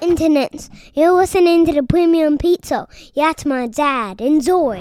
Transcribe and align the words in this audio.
Internets, 0.00 0.68
you're 0.94 1.12
listening 1.12 1.64
to 1.64 1.72
the 1.72 1.82
Premium 1.82 2.36
Pizza. 2.36 2.86
That's 3.14 3.46
my 3.46 3.66
dad. 3.66 4.20
Enjoy. 4.20 4.78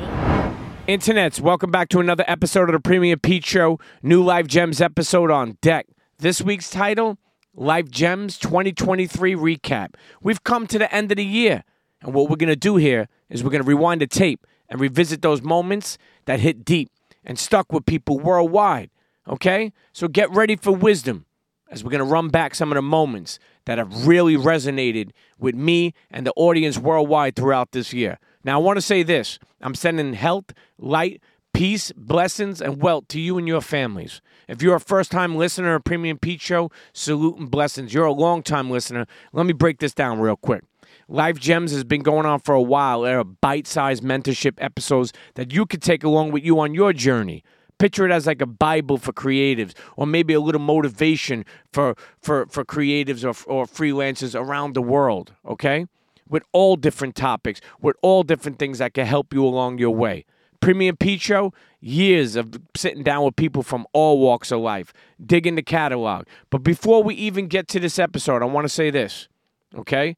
Internets, 0.90 1.40
welcome 1.40 1.72
back 1.72 1.88
to 1.90 2.02
another 2.02 2.26
episode 2.28 2.70
of 2.70 2.74
the 2.74 2.82
Premium 2.82 3.20
Pete 3.20 3.46
Show. 3.46 3.80
New 4.04 4.22
Life 4.22 4.46
Gems 4.48 4.82
episode 4.82 5.32
on 5.32 5.58
deck. 5.62 5.88
This 6.20 6.42
week's 6.42 6.70
title 6.70 7.18
Life 7.54 7.90
Gems 7.90 8.38
2023 8.38 9.36
Recap. 9.36 9.96
We've 10.22 10.44
come 10.44 10.68
to 10.68 10.78
the 10.78 10.94
end 10.94 11.12
of 11.14 11.16
the 11.16 11.24
year, 11.24 11.64
and 12.02 12.14
what 12.14 12.30
we're 12.30 12.36
going 12.36 12.50
to 12.50 12.58
do 12.58 12.76
here 12.76 13.08
is 13.30 13.42
we're 13.42 13.52
going 13.52 13.64
to 13.64 13.68
rewind 13.68 14.02
the 14.02 14.08
tape 14.08 14.46
and 14.68 14.82
revisit 14.82 15.22
those 15.22 15.42
moments 15.42 15.98
that 16.26 16.42
hit 16.42 16.66
deep 16.66 16.90
and 17.24 17.40
stuck 17.40 17.72
with 17.72 17.86
people 17.86 18.20
worldwide. 18.20 18.90
Okay? 19.30 19.72
So 19.94 20.10
get 20.10 20.30
ready 20.32 20.58
for 20.58 20.74
wisdom 20.74 21.25
as 21.70 21.84
we're 21.84 21.92
going 21.92 22.00
to 22.00 22.06
run 22.06 22.30
back 22.30 22.56
some 22.56 22.72
of 22.72 22.76
the 22.76 22.82
moments 22.82 23.40
that 23.66 23.78
have 23.78 24.08
really 24.08 24.36
resonated 24.36 25.12
with 25.40 25.56
me 25.56 25.94
and 26.12 26.26
the 26.26 26.34
audience 26.36 26.78
worldwide 26.78 27.36
throughout 27.36 27.72
this 27.72 27.94
year. 27.94 28.20
Now, 28.44 28.60
I 28.60 28.64
want 28.64 28.78
to 28.78 28.82
say 28.82 29.04
this 29.04 29.40
I'm 29.62 29.76
sending 29.76 30.14
health, 30.14 30.54
light, 30.78 31.22
peace, 31.54 31.92
blessings, 31.96 32.62
and 32.62 32.82
wealth 32.82 33.08
to 33.10 33.20
you 33.20 33.38
and 33.38 33.48
your 33.48 33.62
families. 33.62 34.22
If 34.48 34.62
you're 34.62 34.76
a 34.76 34.80
first 34.80 35.12
time 35.12 35.36
listener 35.36 35.76
of 35.76 35.84
Premium 35.84 36.20
Pete 36.20 36.42
Show, 36.42 36.70
salute 36.94 37.38
and 37.38 37.50
blessings. 37.50 37.94
You're 37.94 38.06
a 38.06 38.14
long 38.14 38.44
time 38.44 38.70
listener. 38.70 39.08
Let 39.34 39.46
me 39.46 39.54
break 39.54 39.80
this 39.80 39.94
down 39.94 40.20
real 40.20 40.36
quick. 40.36 40.64
Life 41.08 41.40
Gems 41.40 41.72
has 41.72 41.84
been 41.84 42.02
going 42.02 42.26
on 42.26 42.40
for 42.40 42.56
a 42.56 42.62
while. 42.62 43.02
There 43.02 43.20
are 43.20 43.24
bite 43.24 43.68
sized 43.68 44.04
mentorship 44.04 44.54
episodes 44.60 45.14
that 45.36 45.54
you 45.54 45.66
could 45.66 45.82
take 45.82 46.04
along 46.04 46.32
with 46.32 46.44
you 46.44 46.60
on 46.60 46.74
your 46.74 46.94
journey. 46.94 47.44
Picture 47.78 48.06
it 48.06 48.12
as 48.12 48.26
like 48.26 48.42
a 48.42 48.46
Bible 48.46 48.98
for 48.98 49.12
creatives, 49.12 49.74
or 49.98 50.08
maybe 50.08 50.34
a 50.34 50.40
little 50.40 50.62
motivation 50.62 51.46
for 51.74 51.96
for 52.22 52.46
for 52.48 52.64
creatives 52.64 53.24
or, 53.24 53.52
or 53.52 53.66
freelancers 53.66 54.40
around 54.40 54.76
the 54.76 54.82
world. 54.82 55.34
Okay, 55.46 55.88
with 56.30 56.44
all 56.52 56.76
different 56.76 57.16
topics, 57.16 57.60
with 57.82 57.96
all 58.02 58.24
different 58.24 58.60
things 58.60 58.78
that 58.80 58.94
can 58.94 59.06
help 59.06 59.34
you 59.34 59.46
along 59.46 59.78
your 59.78 59.94
way. 59.94 60.26
Premium 60.60 60.96
Pete 60.98 61.22
Show, 61.22 61.54
years 61.80 62.36
of 62.36 62.60
sitting 62.76 63.04
down 63.04 63.24
with 63.24 63.36
people 63.36 63.62
from 63.62 63.86
all 63.94 64.20
walks 64.20 64.52
of 64.52 64.62
life, 64.62 64.94
digging 65.24 65.56
the 65.56 65.62
catalog. 65.62 66.26
But 66.50 66.64
before 66.64 67.04
we 67.04 67.14
even 67.16 67.48
get 67.48 67.68
to 67.68 67.80
this 67.80 68.00
episode, 68.00 68.42
I 68.42 68.46
want 68.46 68.66
to 68.66 68.70
say 68.70 68.90
this, 68.90 69.28
okay? 69.76 70.18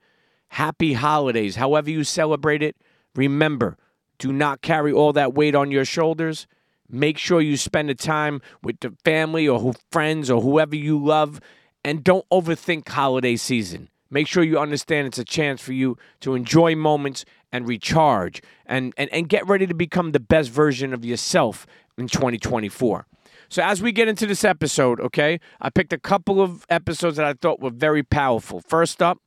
Happy 0.49 0.94
holidays. 0.94 1.58
However 1.58 1.89
you 1.89 2.05
celebrate 2.05 2.64
it, 2.64 2.77
remember, 3.16 3.77
do 4.19 4.31
not 4.31 4.61
carry 4.61 4.94
all 4.94 5.11
that 5.14 5.33
weight 5.33 5.55
on 5.55 5.71
your 5.71 5.83
shoulders. 5.83 6.47
Make 6.89 7.17
sure 7.17 7.41
you 7.41 7.57
spend 7.57 7.89
the 7.89 7.95
time 7.95 8.41
with 8.63 8.80
the 8.80 8.93
family 9.03 9.47
or 9.47 9.59
who, 9.59 9.73
friends 9.91 10.30
or 10.30 10.41
whoever 10.41 10.75
you 10.75 11.03
love, 11.03 11.39
and 11.83 12.03
don't 12.03 12.27
overthink 12.30 12.88
holiday 12.88 13.35
season. 13.35 13.89
Make 14.09 14.27
sure 14.27 14.43
you 14.43 14.57
understand 14.57 15.08
it's 15.08 15.17
a 15.17 15.25
chance 15.25 15.61
for 15.61 15.73
you 15.73 15.97
to 16.21 16.33
enjoy 16.33 16.75
moments 16.75 17.25
and 17.52 17.67
recharge 17.67 18.41
and, 18.65 18.93
and, 18.97 19.11
and 19.11 19.27
get 19.27 19.47
ready 19.47 19.67
to 19.67 19.73
become 19.73 20.11
the 20.11 20.19
best 20.19 20.49
version 20.49 20.93
of 20.93 21.03
yourself 21.03 21.67
in 21.97 22.08
2024. 22.08 23.05
So, 23.49 23.63
as 23.63 23.81
we 23.81 23.91
get 23.91 24.08
into 24.08 24.25
this 24.25 24.43
episode, 24.43 24.99
okay, 24.99 25.39
I 25.61 25.69
picked 25.69 25.93
a 25.93 25.97
couple 25.97 26.41
of 26.41 26.65
episodes 26.69 27.15
that 27.17 27.25
I 27.25 27.33
thought 27.33 27.61
were 27.61 27.69
very 27.69 28.03
powerful. 28.03 28.59
First 28.59 29.02
up, 29.02 29.19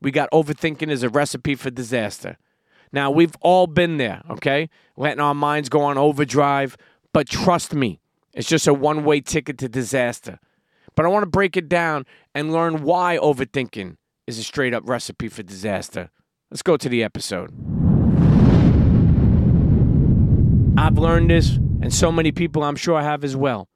we 0.00 0.10
got 0.10 0.30
overthinking 0.30 0.90
is 0.90 1.02
a 1.02 1.10
recipe 1.10 1.54
for 1.54 1.70
disaster. 1.70 2.38
Now, 2.92 3.10
we've 3.10 3.36
all 3.40 3.66
been 3.66 3.98
there, 3.98 4.22
okay? 4.30 4.68
Letting 4.96 5.20
our 5.20 5.34
minds 5.34 5.68
go 5.68 5.82
on 5.82 5.98
overdrive, 5.98 6.76
but 7.12 7.28
trust 7.28 7.74
me, 7.74 8.00
it's 8.32 8.48
just 8.48 8.66
a 8.66 8.74
one 8.74 9.04
way 9.04 9.20
ticket 9.20 9.58
to 9.58 9.68
disaster. 9.68 10.38
But 10.94 11.06
I 11.06 11.08
want 11.08 11.22
to 11.22 11.30
break 11.30 11.56
it 11.56 11.68
down 11.68 12.04
and 12.34 12.52
learn 12.52 12.82
why 12.82 13.18
overthinking 13.18 13.96
is 14.26 14.38
a 14.38 14.42
straight 14.42 14.74
up 14.74 14.88
recipe 14.88 15.28
for 15.28 15.42
disaster. 15.42 16.10
Let's 16.50 16.62
go 16.62 16.76
to 16.76 16.88
the 16.88 17.02
episode. 17.02 17.50
I've 20.76 20.98
learned 20.98 21.30
this, 21.30 21.56
and 21.82 21.92
so 21.92 22.10
many 22.10 22.32
people 22.32 22.64
I'm 22.64 22.76
sure 22.76 23.00
have 23.00 23.22
as 23.22 23.36
well. 23.36 23.68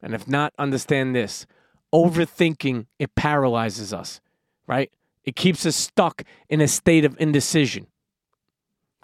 And 0.00 0.14
if 0.14 0.26
not, 0.28 0.52
understand 0.58 1.14
this 1.14 1.46
overthinking, 1.92 2.86
it 2.98 3.14
paralyzes 3.14 3.92
us, 3.92 4.20
right? 4.66 4.90
It 5.24 5.36
keeps 5.36 5.66
us 5.66 5.76
stuck 5.76 6.24
in 6.48 6.60
a 6.60 6.68
state 6.68 7.04
of 7.04 7.16
indecision. 7.20 7.86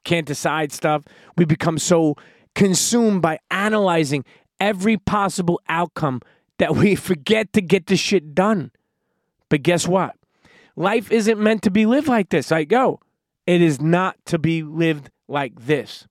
Can't 0.05 0.27
decide 0.27 0.73
stuff. 0.73 1.05
We 1.37 1.45
become 1.45 1.79
so 1.79 2.17
consumed 2.55 3.23
by 3.23 3.39
analyzing 3.51 4.25
every 4.61 4.97
possible 4.97 5.61
outcome 5.69 6.21
that 6.59 6.75
we 6.77 6.95
forget 7.09 7.53
to 7.53 7.61
get 7.61 7.87
the 7.87 7.97
shit 7.97 8.35
done. 8.35 8.71
But 9.49 9.63
guess 9.63 9.89
what? 9.89 10.17
Life 10.77 11.11
isn't 11.11 11.41
meant 11.41 11.63
to 11.63 11.71
be 11.71 11.87
lived 11.87 12.09
like 12.09 12.29
this. 12.29 12.53
I 12.53 12.65
go. 12.65 13.01
It 13.47 13.63
is 13.63 13.81
not 13.81 14.17
to 14.27 14.39
be 14.39 14.63
lived 14.63 15.11
like 15.27 15.59
this. 15.59 16.07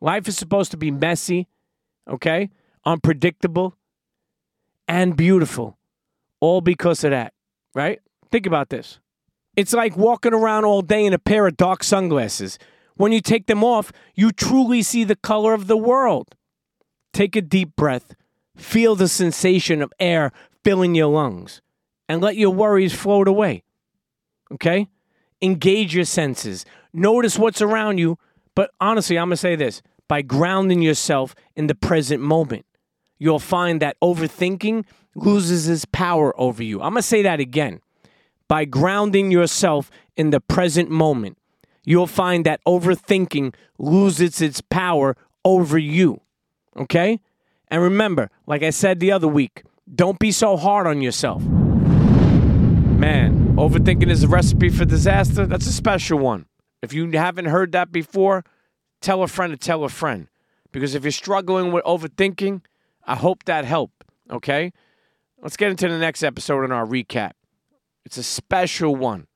Life 0.00 0.26
is 0.26 0.36
supposed 0.36 0.72
to 0.72 0.76
be 0.76 0.90
messy, 0.90 1.48
okay? 2.08 2.50
Unpredictable 2.84 3.76
and 4.88 5.16
beautiful. 5.16 5.78
All 6.40 6.60
because 6.60 7.04
of 7.04 7.12
that, 7.12 7.34
right? 7.74 8.00
Think 8.30 8.46
about 8.46 8.68
this. 8.68 8.98
It's 9.54 9.72
like 9.72 9.96
walking 9.96 10.34
around 10.34 10.64
all 10.64 10.82
day 10.82 11.04
in 11.04 11.12
a 11.12 11.18
pair 11.18 11.46
of 11.46 11.56
dark 11.56 11.84
sunglasses. 11.84 12.58
When 12.96 13.12
you 13.12 13.20
take 13.20 13.46
them 13.46 13.64
off, 13.64 13.92
you 14.14 14.32
truly 14.32 14.82
see 14.82 15.04
the 15.04 15.16
color 15.16 15.54
of 15.54 15.66
the 15.66 15.76
world. 15.76 16.34
Take 17.12 17.36
a 17.36 17.42
deep 17.42 17.76
breath, 17.76 18.14
feel 18.56 18.96
the 18.96 19.08
sensation 19.08 19.82
of 19.82 19.92
air 19.98 20.32
filling 20.64 20.94
your 20.94 21.08
lungs, 21.08 21.60
and 22.08 22.20
let 22.20 22.36
your 22.36 22.50
worries 22.50 22.94
float 22.94 23.28
away. 23.28 23.62
Okay? 24.52 24.88
Engage 25.40 25.94
your 25.94 26.04
senses, 26.04 26.64
notice 26.92 27.38
what's 27.38 27.60
around 27.60 27.98
you, 27.98 28.18
but 28.54 28.70
honestly, 28.80 29.18
I'm 29.18 29.28
going 29.28 29.34
to 29.34 29.36
say 29.38 29.56
this 29.56 29.82
by 30.08 30.22
grounding 30.22 30.82
yourself 30.82 31.34
in 31.56 31.66
the 31.66 31.74
present 31.74 32.22
moment, 32.22 32.66
you'll 33.18 33.38
find 33.38 33.80
that 33.80 33.96
overthinking 34.02 34.84
loses 35.14 35.68
its 35.68 35.84
power 35.86 36.38
over 36.40 36.62
you. 36.62 36.80
I'm 36.82 36.92
going 36.92 37.02
to 37.02 37.02
say 37.02 37.22
that 37.22 37.40
again 37.40 37.80
by 38.48 38.64
grounding 38.66 39.30
yourself 39.30 39.90
in 40.16 40.30
the 40.30 40.40
present 40.40 40.90
moment, 40.90 41.38
you'll 41.84 42.06
find 42.06 42.46
that 42.46 42.60
overthinking 42.66 43.54
loses 43.78 44.40
its 44.40 44.60
power 44.60 45.16
over 45.44 45.78
you. 45.78 46.20
Okay? 46.76 47.20
And 47.68 47.82
remember, 47.82 48.30
like 48.46 48.62
I 48.62 48.70
said 48.70 49.00
the 49.00 49.12
other 49.12 49.28
week, 49.28 49.62
don't 49.94 50.18
be 50.18 50.32
so 50.32 50.56
hard 50.56 50.86
on 50.86 51.00
yourself. 51.00 51.42
Man, 51.42 53.56
overthinking 53.56 54.10
is 54.10 54.22
a 54.22 54.28
recipe 54.28 54.68
for 54.68 54.84
disaster. 54.84 55.46
That's 55.46 55.66
a 55.66 55.72
special 55.72 56.18
one. 56.18 56.46
If 56.82 56.92
you 56.92 57.10
haven't 57.12 57.46
heard 57.46 57.72
that 57.72 57.90
before, 57.90 58.44
tell 59.00 59.22
a 59.22 59.28
friend 59.28 59.52
to 59.52 59.56
tell 59.56 59.84
a 59.84 59.88
friend. 59.88 60.28
Because 60.70 60.94
if 60.94 61.04
you're 61.04 61.12
struggling 61.12 61.72
with 61.72 61.84
overthinking, 61.84 62.62
I 63.06 63.16
hope 63.16 63.44
that 63.44 63.64
helped. 63.64 64.04
Okay? 64.30 64.72
Let's 65.40 65.56
get 65.56 65.70
into 65.70 65.88
the 65.88 65.98
next 65.98 66.22
episode 66.22 66.64
in 66.64 66.72
our 66.72 66.86
recap. 66.86 67.32
It's 68.04 68.16
a 68.16 68.22
special 68.22 68.94
one. 68.94 69.26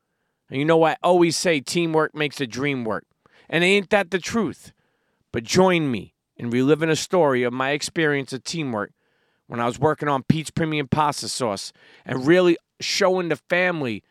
And 0.49 0.59
you 0.59 0.65
know, 0.65 0.85
I 0.85 0.97
always 1.03 1.37
say 1.37 1.61
teamwork 1.61 2.15
makes 2.15 2.39
the 2.39 2.47
dream 2.47 2.85
work. 2.85 3.05
And 3.49 3.65
ain't 3.65 3.91
that 3.91 4.11
the 4.11 4.19
truth? 4.19 4.73
But 5.33 5.45
join 5.45 5.91
me 5.91 6.15
in 6.37 6.51
reliving 6.51 6.91
a 6.91 6.97
story 6.97 7.43
of 7.43 7.53
my 7.53 7.71
experience 7.71 8.33
of 8.33 8.45
teamwork 8.45 8.93
when 9.47 9.61
I 9.61 9.67
was 9.67 9.79
working 9.79 10.09
on 10.09 10.23
Pete's 10.25 10.51
Premium 10.51 10.89
Pasta 10.89 11.29
Sauce 11.29 11.73
and 12.05 12.27
really 12.27 12.57
showing 12.81 13.29
the 13.29 13.37
family 13.37 14.03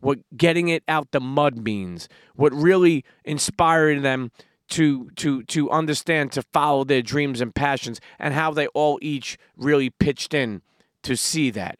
what 0.00 0.18
getting 0.36 0.68
it 0.68 0.82
out 0.88 1.10
the 1.10 1.20
mud 1.20 1.58
means, 1.58 2.08
what 2.34 2.52
really 2.52 3.04
inspired 3.24 4.02
them 4.02 4.30
to 4.68 5.10
to 5.16 5.42
to 5.44 5.70
understand 5.70 6.30
to 6.32 6.42
follow 6.52 6.84
their 6.84 7.02
dreams 7.02 7.40
and 7.40 7.54
passions 7.54 8.00
and 8.18 8.34
how 8.34 8.52
they 8.52 8.66
all 8.68 8.98
each 9.02 9.38
really 9.56 9.90
pitched 9.90 10.34
in 10.34 10.62
to 11.02 11.16
see 11.16 11.50
that. 11.50 11.78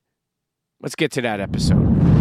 Let's 0.81 0.95
get 0.95 1.13
to 1.13 1.23
that 1.23 1.41
episode. 1.41 2.18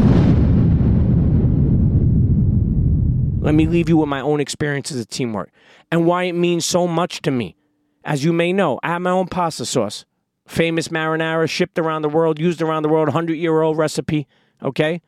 Let 3.47 3.55
me 3.55 3.65
leave 3.65 3.87
you 3.87 3.95
with 3.95 4.09
my 4.09 4.19
own 4.19 4.41
experiences 4.41 4.99
of 4.99 5.07
teamwork 5.07 5.51
and 5.89 6.05
why 6.05 6.23
it 6.25 6.33
means 6.33 6.65
so 6.65 6.85
much 6.85 7.21
to 7.21 7.31
me. 7.31 7.55
As 8.03 8.25
you 8.25 8.33
may 8.33 8.51
know, 8.51 8.77
I 8.83 8.89
have 8.89 9.01
my 9.01 9.11
own 9.11 9.27
pasta 9.27 9.65
sauce. 9.65 10.03
Famous 10.45 10.89
marinara, 10.89 11.49
shipped 11.49 11.79
around 11.79 12.01
the 12.01 12.09
world, 12.09 12.41
used 12.41 12.61
around 12.61 12.83
the 12.83 12.89
world, 12.89 13.07
100 13.07 13.35
year 13.35 13.61
old 13.61 13.77
recipe, 13.77 14.27
okay? 14.61 15.01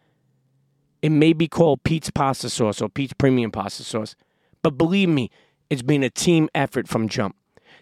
It 1.01 1.09
may 1.09 1.33
be 1.33 1.49
called 1.49 1.83
Pete's 1.83 2.11
pasta 2.11 2.49
sauce 2.49 2.81
or 2.81 2.87
Pete's 2.87 3.11
premium 3.11 3.51
pasta 3.51 3.83
sauce, 3.83 4.15
but 4.63 4.77
believe 4.77 5.09
me, 5.09 5.29
it's 5.69 5.81
been 5.81 6.01
a 6.01 6.09
team 6.09 6.47
effort 6.55 6.87
from 6.87 7.09
jump. 7.09 7.35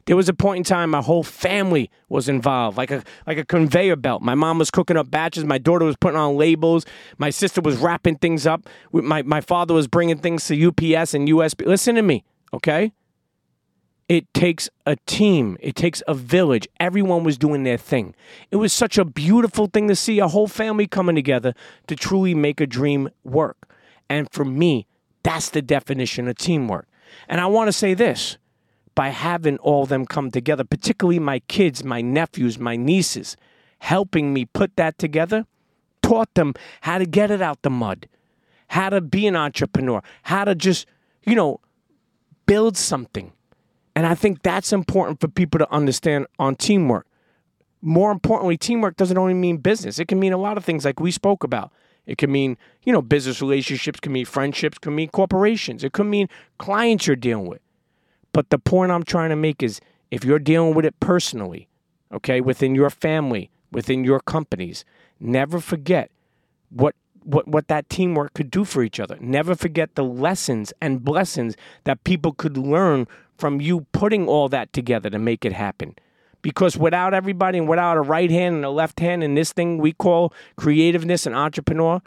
There 0.07 0.15
was 0.15 0.29
a 0.29 0.33
point 0.33 0.59
in 0.59 0.63
time 0.63 0.89
my 0.89 1.01
whole 1.01 1.23
family 1.23 1.91
was 2.07 2.29
involved, 2.29 2.77
like 2.77 2.91
a 2.91 3.03
like 3.27 3.37
a 3.37 3.45
conveyor 3.45 3.97
belt. 3.97 4.21
My 4.21 4.35
mom 4.35 4.57
was 4.57 4.71
cooking 4.71 4.95
up 4.97 5.11
batches. 5.11 5.43
My 5.43 5.57
daughter 5.57 5.85
was 5.85 5.97
putting 5.97 6.17
on 6.17 6.37
labels. 6.37 6.85
My 7.17 7.29
sister 7.29 7.59
was 7.61 7.77
wrapping 7.77 8.15
things 8.17 8.47
up. 8.47 8.67
My 8.91 9.21
my 9.21 9.41
father 9.41 9.73
was 9.73 9.87
bringing 9.87 10.17
things 10.17 10.47
to 10.47 10.67
UPS 10.67 11.13
and 11.13 11.27
USPS. 11.27 11.67
Listen 11.67 11.95
to 11.95 12.01
me, 12.01 12.23
okay? 12.53 12.93
It 14.07 14.33
takes 14.33 14.69
a 14.85 14.95
team. 15.05 15.57
It 15.59 15.75
takes 15.75 16.01
a 16.07 16.13
village. 16.13 16.65
Everyone 16.79 17.25
was 17.25 17.37
doing 17.37 17.63
their 17.63 17.77
thing. 17.77 18.15
It 18.51 18.55
was 18.55 18.71
such 18.71 18.97
a 18.97 19.03
beautiful 19.03 19.67
thing 19.67 19.89
to 19.89 19.95
see 19.95 20.19
a 20.19 20.29
whole 20.29 20.47
family 20.47 20.87
coming 20.87 21.15
together 21.15 21.53
to 21.87 21.95
truly 21.97 22.33
make 22.33 22.61
a 22.61 22.65
dream 22.67 23.09
work. 23.25 23.69
And 24.09 24.31
for 24.31 24.45
me, 24.45 24.87
that's 25.23 25.49
the 25.49 25.61
definition 25.61 26.29
of 26.29 26.37
teamwork. 26.37 26.87
And 27.27 27.41
I 27.41 27.47
want 27.47 27.67
to 27.67 27.73
say 27.73 27.93
this 27.93 28.37
by 28.97 29.09
having 29.09 29.59
all 29.59 29.83
of 29.83 29.89
them 29.89 30.07
come 30.07 30.31
together, 30.31 30.63
particularly 30.63 31.19
my 31.19 31.37
kids, 31.41 31.83
my 31.83 32.01
nephews, 32.01 32.57
my 32.57 32.75
nieces, 32.75 33.37
helping 33.77 34.33
me 34.33 34.43
put 34.43 34.75
that 34.75 34.97
together, 34.97 35.45
taught 36.01 36.33
them 36.33 36.55
how 36.81 36.97
to 36.97 37.05
get 37.05 37.29
it 37.29 37.39
out 37.39 37.61
the 37.61 37.69
mud, 37.69 38.07
how 38.69 38.89
to 38.89 38.99
be 38.99 39.27
an 39.27 39.35
entrepreneur, 39.35 40.01
how 40.23 40.43
to 40.45 40.55
just, 40.55 40.87
you 41.27 41.35
know, 41.35 41.59
build 42.47 42.75
something. 42.75 43.31
And 43.95 44.07
I 44.07 44.15
think 44.15 44.41
that's 44.41 44.73
important 44.73 45.21
for 45.21 45.27
people 45.27 45.59
to 45.59 45.71
understand 45.71 46.25
on 46.39 46.55
teamwork. 46.55 47.05
More 47.83 48.11
importantly, 48.11 48.57
teamwork 48.57 48.97
doesn't 48.97 49.17
only 49.19 49.35
mean 49.35 49.57
business, 49.57 49.99
it 49.99 50.07
can 50.07 50.19
mean 50.19 50.33
a 50.33 50.37
lot 50.37 50.57
of 50.57 50.65
things 50.65 50.83
like 50.83 50.99
we 50.99 51.11
spoke 51.11 51.43
about. 51.43 51.71
It 52.07 52.17
can 52.17 52.31
mean, 52.31 52.57
you 52.81 52.91
know, 52.91 53.03
business 53.03 53.43
relationships, 53.43 53.99
can 53.99 54.11
mean 54.11 54.25
friendships, 54.25 54.79
can 54.79 54.95
mean 54.95 55.09
corporations, 55.09 55.83
it 55.83 55.93
could 55.93 56.07
mean 56.07 56.29
clients 56.57 57.05
you're 57.05 57.15
dealing 57.15 57.45
with. 57.45 57.61
But 58.37 58.51
the 58.51 58.59
point 58.59 58.91
I'm 58.91 59.01
trying 59.01 59.31
to 59.31 59.35
make 59.35 59.63
is 59.63 59.81
if 60.11 60.23
you're 60.23 60.37
dealing 60.37 60.75
with 60.75 60.85
it 60.85 60.99
personally, 60.99 61.67
okay, 62.13 62.39
within 62.39 62.75
your 62.75 62.91
family, 62.91 63.49
within 63.71 64.03
your 64.03 64.19
companies, 64.19 64.85
never 65.19 65.59
forget 65.59 66.11
what 66.69 66.93
what, 67.23 67.47
what 67.47 67.67
that 67.69 67.89
teamwork 67.89 68.35
could 68.35 68.51
do 68.51 68.63
for 68.63 68.83
each 68.83 68.99
other. 68.99 69.17
Never 69.19 69.55
forget 69.55 69.95
the 69.95 70.03
lessons 70.03 70.71
and 70.79 71.03
blessings 71.03 71.55
that 71.85 72.03
people 72.03 72.31
could 72.31 72.57
learn 72.57 73.07
from 73.39 73.59
you 73.59 73.87
putting 73.91 74.27
all 74.27 74.49
that 74.49 74.71
together 74.71 75.09
to 75.09 75.17
make 75.17 75.43
it 75.43 75.53
happen. 75.53 75.95
Because 76.43 76.77
without 76.77 77.15
everybody 77.15 77.57
and 77.57 77.67
without 77.67 77.97
a 77.97 78.01
right 78.01 78.29
hand 78.29 78.57
and 78.57 78.65
a 78.65 78.69
left 78.69 78.99
hand 78.99 79.23
and 79.23 79.35
this 79.35 79.51
thing 79.51 79.79
we 79.79 79.93
call 79.93 80.31
creativeness 80.57 81.25
and 81.25 81.35
entrepreneur, 81.35 82.03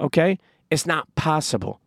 okay, 0.00 0.40
it's 0.72 0.86
not 0.86 1.14
possible. 1.14 1.80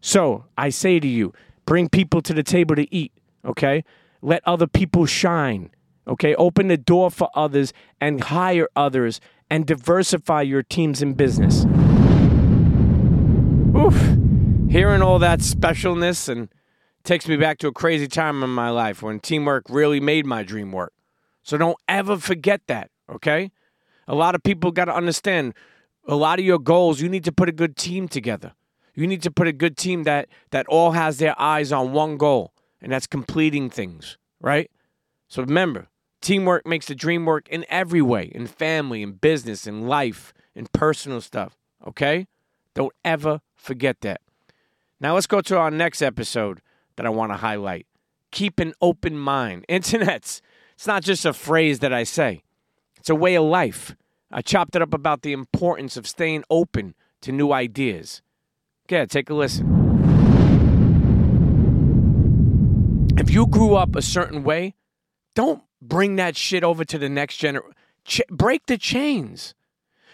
So 0.00 0.44
I 0.58 0.70
say 0.70 1.00
to 1.00 1.08
you, 1.08 1.32
bring 1.66 1.88
people 1.88 2.22
to 2.22 2.32
the 2.32 2.42
table 2.42 2.74
to 2.76 2.92
eat, 2.94 3.12
okay? 3.44 3.84
Let 4.22 4.42
other 4.46 4.66
people 4.66 5.04
shine, 5.04 5.70
okay? 6.08 6.34
Open 6.36 6.68
the 6.68 6.76
door 6.76 7.10
for 7.10 7.28
others 7.34 7.72
and 8.00 8.22
hire 8.24 8.68
others 8.74 9.20
and 9.50 9.66
diversify 9.66 10.42
your 10.42 10.62
teams 10.62 11.02
in 11.02 11.14
business. 11.14 11.64
Oof. 13.76 13.94
Hearing 14.70 15.02
all 15.02 15.18
that 15.18 15.40
specialness 15.40 16.28
and 16.28 16.48
takes 17.04 17.28
me 17.28 17.36
back 17.36 17.58
to 17.58 17.68
a 17.68 17.72
crazy 17.72 18.08
time 18.08 18.42
in 18.42 18.50
my 18.50 18.70
life 18.70 19.02
when 19.02 19.20
teamwork 19.20 19.66
really 19.68 20.00
made 20.00 20.26
my 20.26 20.42
dream 20.42 20.72
work. 20.72 20.92
So 21.42 21.56
don't 21.56 21.78
ever 21.86 22.16
forget 22.18 22.62
that, 22.66 22.90
okay? 23.08 23.52
A 24.08 24.14
lot 24.14 24.34
of 24.34 24.42
people 24.42 24.72
got 24.72 24.86
to 24.86 24.94
understand 24.94 25.54
a 26.08 26.16
lot 26.16 26.38
of 26.38 26.44
your 26.44 26.58
goals, 26.58 27.00
you 27.00 27.08
need 27.08 27.24
to 27.24 27.32
put 27.32 27.48
a 27.48 27.52
good 27.52 27.76
team 27.76 28.08
together. 28.08 28.54
You 28.96 29.06
need 29.06 29.22
to 29.22 29.30
put 29.30 29.46
a 29.46 29.52
good 29.52 29.76
team 29.76 30.04
that 30.04 30.28
that 30.50 30.66
all 30.66 30.92
has 30.92 31.18
their 31.18 31.38
eyes 31.40 31.70
on 31.70 31.92
one 31.92 32.16
goal, 32.16 32.52
and 32.80 32.90
that's 32.90 33.06
completing 33.06 33.70
things, 33.70 34.16
right? 34.40 34.70
So 35.28 35.42
remember, 35.42 35.88
teamwork 36.22 36.66
makes 36.66 36.86
the 36.86 36.94
dream 36.94 37.26
work 37.26 37.48
in 37.48 37.66
every 37.68 38.02
way, 38.02 38.32
in 38.34 38.46
family, 38.46 39.02
in 39.02 39.12
business, 39.12 39.66
in 39.66 39.86
life, 39.86 40.32
in 40.54 40.66
personal 40.72 41.20
stuff, 41.20 41.56
okay? 41.86 42.26
Don't 42.74 42.94
ever 43.04 43.40
forget 43.54 44.00
that. 44.00 44.22
Now 44.98 45.14
let's 45.14 45.26
go 45.26 45.40
to 45.42 45.58
our 45.58 45.70
next 45.70 46.00
episode 46.00 46.62
that 46.96 47.04
I 47.04 47.10
want 47.10 47.32
to 47.32 47.36
highlight. 47.36 47.86
Keep 48.32 48.60
an 48.60 48.72
open 48.80 49.18
mind. 49.18 49.66
Internets, 49.68 50.40
it's 50.74 50.86
not 50.86 51.02
just 51.02 51.24
a 51.26 51.32
phrase 51.32 51.80
that 51.80 51.92
I 51.92 52.04
say, 52.04 52.42
it's 52.96 53.10
a 53.10 53.14
way 53.14 53.34
of 53.34 53.44
life. 53.44 53.94
I 54.32 54.42
chopped 54.42 54.74
it 54.74 54.82
up 54.82 54.94
about 54.94 55.22
the 55.22 55.32
importance 55.32 55.96
of 55.96 56.06
staying 56.06 56.44
open 56.50 56.94
to 57.22 57.30
new 57.30 57.52
ideas. 57.52 58.22
Okay, 58.86 59.04
take 59.06 59.28
a 59.30 59.34
listen. 59.34 59.66
If 63.18 63.30
you 63.30 63.48
grew 63.48 63.74
up 63.74 63.96
a 63.96 64.02
certain 64.02 64.44
way, 64.44 64.74
don't 65.34 65.64
bring 65.82 66.14
that 66.16 66.36
shit 66.36 66.62
over 66.62 66.84
to 66.84 66.96
the 66.96 67.08
next 67.08 67.38
generation. 67.38 67.74
Ch- 68.04 68.22
break 68.30 68.66
the 68.66 68.78
chains. 68.78 69.56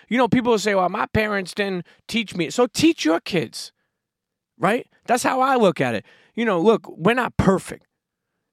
You 0.09 0.17
know, 0.17 0.27
people 0.27 0.53
will 0.53 0.59
say, 0.59 0.75
well, 0.75 0.89
my 0.89 1.05
parents 1.05 1.53
didn't 1.53 1.87
teach 2.09 2.35
me. 2.35 2.49
So 2.49 2.67
teach 2.67 3.05
your 3.05 3.21
kids, 3.21 3.73
right? 4.59 4.87
That's 5.05 5.23
how 5.23 5.43
I 5.43 5.57
look 5.57 5.79
at 5.79 5.95
it. 5.95 6.07
You 6.35 6.47
know, 6.47 6.59
look, 6.59 6.89
we're 6.97 7.13
not 7.13 7.37
perfect. 7.37 7.87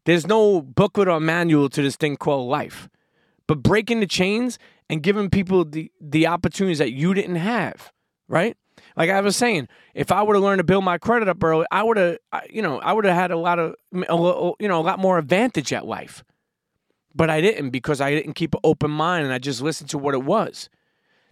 There's 0.03 0.27
no 0.27 0.61
booklet 0.61 1.07
or 1.07 1.21
manual 1.21 1.69
to 1.69 1.81
this 1.81 1.95
thing 1.95 2.17
called 2.17 2.49
life. 2.49 2.89
But 3.47 3.63
breaking 3.63 4.01
the 4.01 4.05
chains 4.05 4.59
and 4.89 5.01
giving 5.01 5.29
people 5.29 5.63
the, 5.63 5.89
the 6.01 6.27
opportunities 6.27 6.79
that 6.79 6.91
you 6.91 7.13
didn't 7.13 7.37
have, 7.37 7.93
right? 8.27 8.57
Like 8.95 9.09
I 9.09 9.21
was 9.21 9.35
saying, 9.35 9.67
if 9.93 10.11
I 10.11 10.21
would 10.21 10.35
have 10.35 10.43
learned 10.43 10.59
to 10.59 10.63
build 10.63 10.83
my 10.83 10.97
credit 10.97 11.27
up 11.27 11.43
early, 11.43 11.65
I 11.71 11.83
would 11.83 11.97
have, 11.97 12.17
you 12.49 12.61
know, 12.61 12.79
I 12.79 12.93
would 12.93 13.05
have 13.05 13.15
had 13.15 13.31
a 13.31 13.37
lot 13.37 13.59
of, 13.59 13.75
a, 13.93 14.51
you 14.59 14.67
know, 14.67 14.79
a 14.79 14.83
lot 14.83 14.99
more 14.99 15.17
advantage 15.17 15.71
at 15.73 15.85
life. 15.85 16.23
But 17.15 17.29
I 17.29 17.41
didn't 17.41 17.71
because 17.71 18.01
I 18.01 18.11
didn't 18.11 18.33
keep 18.33 18.53
an 18.53 18.61
open 18.63 18.91
mind 18.91 19.25
and 19.25 19.33
I 19.33 19.39
just 19.39 19.61
listened 19.61 19.89
to 19.91 19.97
what 19.97 20.13
it 20.13 20.23
was. 20.23 20.69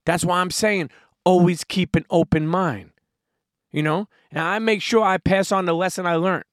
That's 0.06 0.26
why 0.26 0.40
I'm 0.40 0.52
saying 0.52 0.90
always 1.24 1.64
keep 1.64 1.96
an 1.96 2.06
open 2.10 2.48
mind. 2.48 2.92
You 3.72 3.84
know, 3.84 4.08
and 4.32 4.40
I 4.40 4.60
make 4.60 4.82
sure 4.82 5.04
I 5.04 5.18
pass 5.18 5.52
on 5.52 5.66
the 5.66 5.74
lesson 5.74 6.06
I 6.06 6.16
learned. 6.16 6.46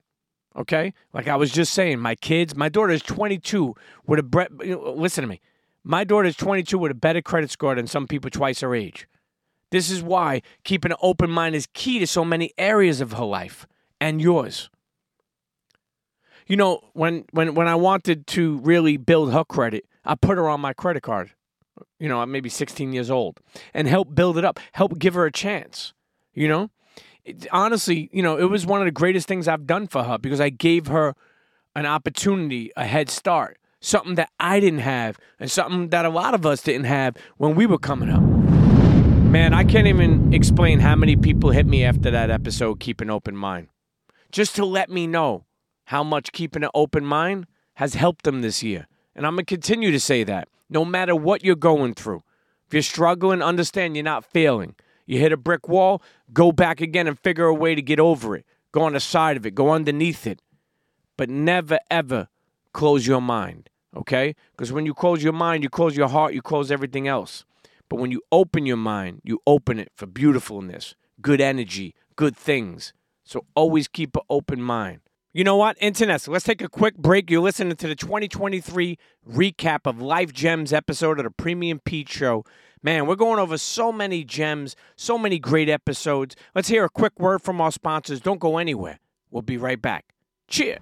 Okay, 0.56 0.94
like 1.12 1.26
I 1.26 1.36
was 1.36 1.50
just 1.50 1.72
saying, 1.72 1.98
my 1.98 2.14
kids, 2.14 2.54
my 2.54 2.68
daughter 2.68 2.92
is 2.92 3.02
22 3.02 3.74
with 4.06 4.20
a 4.20 4.22
bre- 4.22 4.42
listen 4.60 5.22
to 5.22 5.28
me. 5.28 5.40
My 5.82 6.04
daughter 6.04 6.28
is 6.28 6.36
22 6.36 6.78
with 6.78 6.92
a 6.92 6.94
better 6.94 7.20
credit 7.20 7.50
score 7.50 7.74
than 7.74 7.86
some 7.86 8.06
people 8.06 8.30
twice 8.30 8.60
her 8.60 8.74
age. 8.74 9.08
This 9.74 9.90
is 9.90 10.04
why 10.04 10.40
keeping 10.62 10.92
an 10.92 10.98
open 11.02 11.32
mind 11.32 11.56
is 11.56 11.66
key 11.74 11.98
to 11.98 12.06
so 12.06 12.24
many 12.24 12.52
areas 12.56 13.00
of 13.00 13.14
her 13.14 13.24
life 13.24 13.66
and 14.00 14.22
yours. 14.22 14.70
You 16.46 16.54
know, 16.54 16.80
when 16.92 17.24
when 17.32 17.56
when 17.56 17.66
I 17.66 17.74
wanted 17.74 18.28
to 18.28 18.58
really 18.58 18.96
build 18.96 19.32
her 19.32 19.42
credit, 19.42 19.84
I 20.04 20.14
put 20.14 20.38
her 20.38 20.48
on 20.48 20.60
my 20.60 20.74
credit 20.74 21.02
card. 21.02 21.32
You 21.98 22.08
know, 22.08 22.20
I'm 22.20 22.30
maybe 22.30 22.48
16 22.48 22.92
years 22.92 23.10
old 23.10 23.40
and 23.72 23.88
help 23.88 24.14
build 24.14 24.38
it 24.38 24.44
up, 24.44 24.60
help 24.74 24.96
give 25.00 25.14
her 25.14 25.26
a 25.26 25.32
chance, 25.32 25.92
you 26.34 26.46
know? 26.46 26.70
It, 27.24 27.48
honestly, 27.50 28.10
you 28.12 28.22
know, 28.22 28.38
it 28.38 28.44
was 28.44 28.64
one 28.64 28.80
of 28.80 28.84
the 28.84 28.92
greatest 28.92 29.26
things 29.26 29.48
I've 29.48 29.66
done 29.66 29.88
for 29.88 30.04
her 30.04 30.18
because 30.18 30.40
I 30.40 30.50
gave 30.50 30.86
her 30.86 31.16
an 31.74 31.84
opportunity, 31.84 32.70
a 32.76 32.84
head 32.84 33.10
start, 33.10 33.58
something 33.80 34.14
that 34.14 34.30
I 34.38 34.60
didn't 34.60 34.86
have 34.86 35.18
and 35.40 35.50
something 35.50 35.88
that 35.88 36.04
a 36.04 36.10
lot 36.10 36.32
of 36.32 36.46
us 36.46 36.62
didn't 36.62 36.84
have 36.84 37.16
when 37.38 37.56
we 37.56 37.66
were 37.66 37.78
coming 37.78 38.10
up. 38.10 38.33
Man, 39.34 39.52
I 39.52 39.64
can't 39.64 39.88
even 39.88 40.32
explain 40.32 40.79
how 40.79 40.94
many 40.94 41.17
people 41.17 41.50
hit 41.50 41.67
me 41.67 41.82
after 41.82 42.08
that 42.08 42.31
episode, 42.31 42.79
Keep 42.79 43.00
an 43.00 43.10
Open 43.10 43.36
Mind, 43.36 43.67
just 44.31 44.55
to 44.55 44.64
let 44.64 44.91
me 44.91 45.08
know 45.08 45.44
how 45.86 46.05
much 46.05 46.31
keeping 46.31 46.62
an 46.62 46.70
open 46.72 47.05
mind 47.05 47.48
has 47.74 47.94
helped 47.94 48.22
them 48.22 48.43
this 48.43 48.62
year. 48.62 48.86
And 49.12 49.26
I'm 49.26 49.34
going 49.34 49.44
to 49.44 49.53
continue 49.53 49.91
to 49.91 49.98
say 49.98 50.22
that 50.22 50.46
no 50.70 50.84
matter 50.84 51.17
what 51.17 51.43
you're 51.43 51.56
going 51.56 51.94
through. 51.94 52.22
If 52.69 52.74
you're 52.74 52.82
struggling, 52.82 53.43
understand 53.43 53.96
you're 53.96 54.05
not 54.05 54.24
failing. 54.24 54.76
You 55.05 55.19
hit 55.19 55.32
a 55.32 55.36
brick 55.36 55.69
wall, 55.69 56.00
go 56.32 56.53
back 56.53 56.81
again 56.81 57.08
and 57.08 57.19
figure 57.19 57.46
a 57.46 57.55
way 57.55 57.74
to 57.74 57.82
get 57.82 57.98
over 57.98 58.36
it. 58.36 58.46
Go 58.70 58.82
on 58.82 58.93
the 58.93 59.00
side 59.00 59.36
of 59.36 59.44
it, 59.44 59.56
go 59.56 59.72
underneath 59.72 60.29
it. 60.29 60.43
But 61.17 61.29
never, 61.29 61.81
ever 61.91 62.29
close 62.72 63.05
your 63.05 63.20
mind, 63.20 63.69
okay? 63.96 64.36
Because 64.53 64.70
when 64.70 64.86
you 64.86 64.94
close 64.94 65.24
your 65.24 65.32
mind, 65.32 65.64
you 65.64 65.70
close 65.70 65.96
your 65.96 66.08
heart, 66.08 66.34
you 66.34 66.41
close 66.41 66.70
everything 66.70 67.08
else. 67.08 67.44
But 67.88 68.00
when 68.00 68.10
you 68.10 68.22
open 68.32 68.67
your 68.67 68.76
mind, 68.76 69.20
you 69.24 69.41
open 69.46 69.79
it 69.79 69.91
for 69.94 70.06
beautifulness, 70.06 70.94
good 71.20 71.41
energy, 71.41 71.94
good 72.17 72.36
things. 72.36 72.93
So 73.24 73.46
always 73.55 73.88
keep 73.88 74.17
an 74.17 74.22
open 74.29 74.60
mind. 74.62 75.00
You 75.32 75.43
know 75.43 75.56
what, 75.56 75.76
Internet? 75.81 76.20
So 76.20 76.31
let's 76.31 76.44
take 76.44 76.62
a 76.62 76.69
quick 76.69 76.96
break. 76.96 77.29
You're 77.29 77.43
listening 77.43 77.74
to 77.76 77.88
the 77.88 77.96
2023 77.96 78.96
recap 79.29 79.81
of 79.84 80.00
Life 80.00 80.32
Gems 80.32 80.72
episode 80.72 81.19
of 81.19 81.24
the 81.24 81.31
Premium 81.31 81.81
Pete 81.84 82.08
Show. 82.08 82.44
Man, 82.84 83.06
we're 83.06 83.17
going 83.17 83.41
over 83.41 83.58
so 83.58 83.91
many 83.91 84.22
gems, 84.22 84.76
so 84.94 85.19
many 85.19 85.38
great 85.38 85.69
episodes. 85.69 86.36
Let's 86.55 86.69
hear 86.69 86.84
a 86.84 86.91
quick 86.91 87.19
word 87.19 87.43
from 87.43 87.60
our 87.60 87.72
sponsors. 87.72 88.20
Don't 88.20 88.38
go 88.38 88.58
anywhere. 88.58 89.00
We'll 89.31 89.43
be 89.43 89.56
right 89.56 89.81
back. 89.81 90.05
Cheer. 90.46 90.79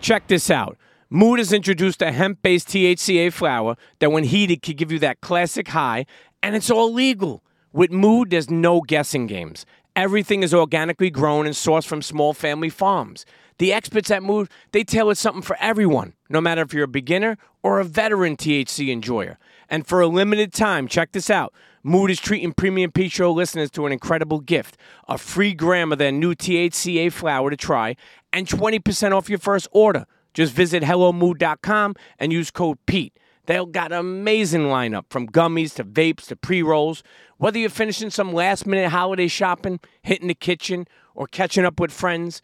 Check 0.00 0.28
this 0.28 0.50
out. 0.50 0.78
Mood 1.10 1.38
has 1.38 1.54
introduced 1.54 2.02
a 2.02 2.12
hemp 2.12 2.42
based 2.42 2.68
THCA 2.68 3.32
flower 3.32 3.76
that, 3.98 4.12
when 4.12 4.24
heated, 4.24 4.60
can 4.60 4.76
give 4.76 4.92
you 4.92 4.98
that 4.98 5.22
classic 5.22 5.68
high, 5.68 6.04
and 6.42 6.54
it's 6.54 6.70
all 6.70 6.92
legal. 6.92 7.42
With 7.72 7.90
Mood, 7.90 8.28
there's 8.28 8.50
no 8.50 8.82
guessing 8.82 9.26
games. 9.26 9.64
Everything 9.96 10.42
is 10.42 10.52
organically 10.52 11.08
grown 11.08 11.46
and 11.46 11.54
sourced 11.54 11.86
from 11.86 12.02
small 12.02 12.34
family 12.34 12.68
farms. 12.68 13.24
The 13.56 13.72
experts 13.72 14.10
at 14.10 14.22
Mood, 14.22 14.50
they 14.72 14.84
tailor 14.84 15.14
something 15.14 15.40
for 15.40 15.56
everyone, 15.60 16.12
no 16.28 16.42
matter 16.42 16.60
if 16.60 16.74
you're 16.74 16.84
a 16.84 16.88
beginner 16.88 17.38
or 17.62 17.80
a 17.80 17.84
veteran 17.84 18.36
THC 18.36 18.90
enjoyer. 18.92 19.38
And 19.70 19.86
for 19.86 20.02
a 20.02 20.06
limited 20.06 20.52
time, 20.52 20.88
check 20.88 21.12
this 21.12 21.30
out. 21.30 21.54
Mood 21.82 22.10
is 22.10 22.20
treating 22.20 22.52
Premium 22.52 22.92
Pete 22.92 23.12
Show 23.12 23.32
listeners 23.32 23.70
to 23.70 23.86
an 23.86 23.92
incredible 23.92 24.40
gift 24.40 24.76
a 25.08 25.16
free 25.16 25.54
gram 25.54 25.90
of 25.90 25.98
their 25.98 26.12
new 26.12 26.34
THCA 26.34 27.10
flower 27.10 27.48
to 27.48 27.56
try 27.56 27.96
and 28.30 28.46
20% 28.46 29.12
off 29.12 29.30
your 29.30 29.38
first 29.38 29.66
order. 29.72 30.04
Just 30.38 30.52
visit 30.52 30.84
HelloMood.com 30.84 31.96
and 32.20 32.32
use 32.32 32.52
code 32.52 32.78
PETE. 32.86 33.12
They've 33.46 33.72
got 33.72 33.90
an 33.90 33.98
amazing 33.98 34.66
lineup 34.66 35.06
from 35.10 35.26
gummies 35.26 35.74
to 35.74 35.84
vapes 35.84 36.28
to 36.28 36.36
pre 36.36 36.62
rolls. 36.62 37.02
Whether 37.38 37.58
you're 37.58 37.68
finishing 37.68 38.10
some 38.10 38.32
last 38.32 38.64
minute 38.64 38.90
holiday 38.90 39.26
shopping, 39.26 39.80
hitting 40.00 40.28
the 40.28 40.36
kitchen, 40.36 40.86
or 41.16 41.26
catching 41.26 41.64
up 41.64 41.80
with 41.80 41.90
friends, 41.90 42.40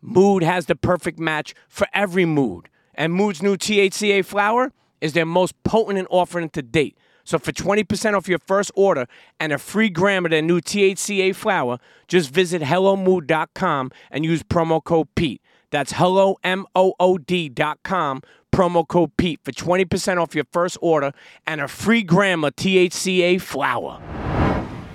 Mood 0.00 0.42
has 0.42 0.66
the 0.66 0.74
perfect 0.74 1.20
match 1.20 1.54
for 1.68 1.86
every 1.94 2.24
mood. 2.24 2.68
And 2.96 3.14
Mood's 3.14 3.44
new 3.44 3.56
THCA 3.56 4.24
flower 4.24 4.72
is 5.00 5.12
their 5.12 5.24
most 5.24 5.54
potent 5.62 6.08
offering 6.10 6.48
to 6.48 6.62
date. 6.62 6.98
So 7.22 7.38
for 7.38 7.52
20% 7.52 8.14
off 8.14 8.26
your 8.26 8.40
first 8.40 8.72
order 8.74 9.06
and 9.38 9.52
a 9.52 9.58
free 9.58 9.88
gram 9.88 10.24
of 10.24 10.32
their 10.32 10.42
new 10.42 10.60
THCA 10.60 11.32
flower, 11.32 11.78
just 12.08 12.28
visit 12.30 12.62
HelloMood.com 12.62 13.92
and 14.10 14.24
use 14.24 14.42
promo 14.42 14.82
code 14.82 15.06
Pete. 15.14 15.40
That's 15.76 15.92
hello, 15.92 16.38
M-O-O-D 16.42 17.50
dot 17.50 17.80
com, 17.82 18.22
promo 18.50 18.88
code 18.88 19.14
Pete 19.18 19.40
for 19.44 19.52
20% 19.52 20.16
off 20.16 20.34
your 20.34 20.46
first 20.50 20.78
order 20.80 21.12
and 21.46 21.60
a 21.60 21.68
free 21.68 22.02
gram 22.02 22.44
of 22.44 22.56
THCA 22.56 23.38
flower. 23.42 24.00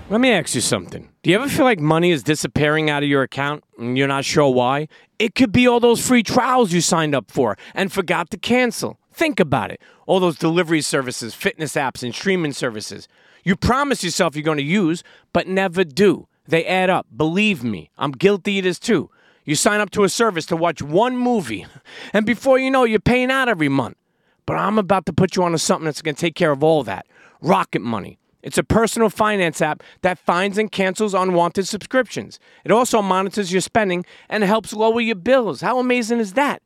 Let 0.10 0.22
me 0.22 0.32
ask 0.32 0.56
you 0.56 0.62
something. 0.62 1.10
Do 1.22 1.30
you 1.30 1.36
ever 1.36 1.48
feel 1.48 1.66
like 1.66 1.80
money 1.80 2.10
is 2.10 2.24
disappearing 2.24 2.90
out 2.90 3.04
of 3.04 3.10
your 3.10 3.22
account 3.22 3.64
and 3.78 3.96
you're 3.96 4.08
not 4.08 4.26
sure 4.26 4.52
why? 4.52 4.88
It 5.20 5.36
could 5.36 5.52
be 5.52 5.68
all 5.68 5.80
those 5.80 6.04
free 6.04 6.24
trials 6.24 6.74
you 6.74 6.82
signed 6.82 7.14
up 7.14 7.30
for 7.30 7.60
and 7.76 7.94
forgot 7.94 8.32
to 8.32 8.40
cancel. 8.40 8.98
Think 9.14 9.40
about 9.40 9.70
it. 9.70 9.80
All 10.08 10.20
those 10.20 10.36
delivery 10.36 10.82
services, 10.82 11.36
fitness 11.36 11.74
apps, 11.74 12.02
and 12.02 12.16
streaming 12.16 12.54
services. 12.54 13.08
You 13.44 13.56
promise 13.56 14.04
yourself 14.04 14.36
you're 14.36 14.42
going 14.42 14.58
to 14.58 14.64
use, 14.64 15.04
but 15.32 15.48
never 15.48 15.84
do. 15.84 16.28
They 16.48 16.66
add 16.66 16.90
up. 16.90 17.06
Believe 17.16 17.64
me, 17.64 17.92
I'm 18.00 18.14
guilty 18.14 18.58
of 18.58 18.64
this 18.64 18.80
too. 18.80 19.12
You 19.52 19.56
sign 19.56 19.82
up 19.82 19.90
to 19.90 20.06
a 20.06 20.08
service 20.08 20.46
to 20.46 20.56
watch 20.56 20.82
one 20.82 21.18
movie, 21.18 21.66
and 22.14 22.26
before 22.26 22.58
you 22.58 22.72
know, 22.72 22.86
you're 22.86 23.02
paying 23.02 23.30
out 23.30 23.50
every 23.50 23.68
month. 23.68 23.98
But 24.46 24.54
I'm 24.54 24.78
about 24.78 25.06
to 25.08 25.12
put 25.12 25.36
you 25.36 25.44
onto 25.44 25.58
something 25.58 25.84
that's 25.84 26.02
going 26.02 26.16
to 26.16 26.22
take 26.22 26.36
care 26.36 26.52
of 26.52 26.64
all 26.64 26.84
that. 26.84 27.06
Rocket 27.42 27.82
Money. 27.82 28.18
It's 28.42 28.58
a 28.58 28.64
personal 28.64 29.10
finance 29.10 29.62
app 29.62 29.84
that 30.04 30.18
finds 30.18 30.58
and 30.58 30.72
cancels 30.72 31.14
unwanted 31.14 31.68
subscriptions. 31.68 32.40
It 32.64 32.72
also 32.72 33.02
monitors 33.02 33.52
your 33.52 33.60
spending 33.60 34.06
and 34.30 34.46
helps 34.46 34.72
lower 34.72 35.02
your 35.02 35.18
bills. 35.18 35.60
How 35.60 35.80
amazing 35.80 36.20
is 36.20 36.32
that? 36.36 36.62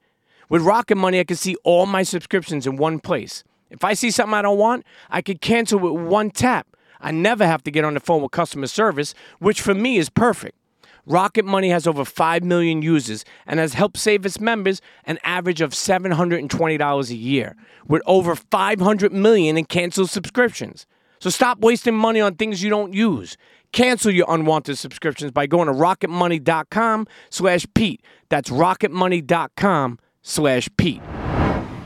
With 0.47 0.61
Rocket 0.61 0.97
Money, 0.97 1.19
I 1.19 1.23
can 1.23 1.37
see 1.37 1.55
all 1.63 1.87
my 1.87 2.03
subscriptions 2.03 2.67
in 2.67 2.75
one 2.75 2.99
place. 2.99 3.43
If 3.71 3.83
I 3.83 3.95
see 3.95 4.11
something 4.11 4.35
I 4.35 4.43
don't 4.43 4.59
want, 4.59 4.85
I 5.09 5.23
can 5.23 5.39
cancel 5.39 5.79
with 5.79 5.93
one 5.93 6.29
tap. 6.29 6.67
I 7.01 7.09
never 7.09 7.47
have 7.47 7.63
to 7.63 7.71
get 7.71 7.83
on 7.83 7.95
the 7.95 7.99
phone 7.99 8.21
with 8.21 8.29
customer 8.29 8.67
service, 8.67 9.15
which 9.39 9.59
for 9.59 9.73
me 9.73 9.97
is 9.97 10.11
perfect. 10.11 10.55
Rocket 11.05 11.45
Money 11.45 11.69
has 11.69 11.85
over 11.87 12.03
5 12.03 12.43
million 12.43 12.81
users 12.81 13.23
and 13.45 13.59
has 13.59 13.73
helped 13.73 13.97
save 13.97 14.25
its 14.25 14.39
members 14.39 14.81
an 15.05 15.19
average 15.23 15.61
of 15.61 15.71
$720 15.71 17.09
a 17.09 17.15
year, 17.15 17.55
with 17.87 18.01
over 18.05 18.35
500 18.35 19.13
million 19.13 19.57
in 19.57 19.65
canceled 19.65 20.09
subscriptions. 20.09 20.85
So 21.19 21.29
stop 21.29 21.59
wasting 21.59 21.95
money 21.95 22.21
on 22.21 22.35
things 22.35 22.63
you 22.63 22.69
don't 22.69 22.93
use. 22.93 23.37
Cancel 23.71 24.11
your 24.11 24.25
unwanted 24.29 24.77
subscriptions 24.77 25.31
by 25.31 25.47
going 25.47 25.67
to 25.67 25.73
rocketmoney.com 25.73 27.07
slash 27.29 27.67
Pete. 27.73 28.01
That's 28.29 28.49
rocketmoney.com 28.49 29.99
slash 30.21 30.69
Pete. 30.77 31.01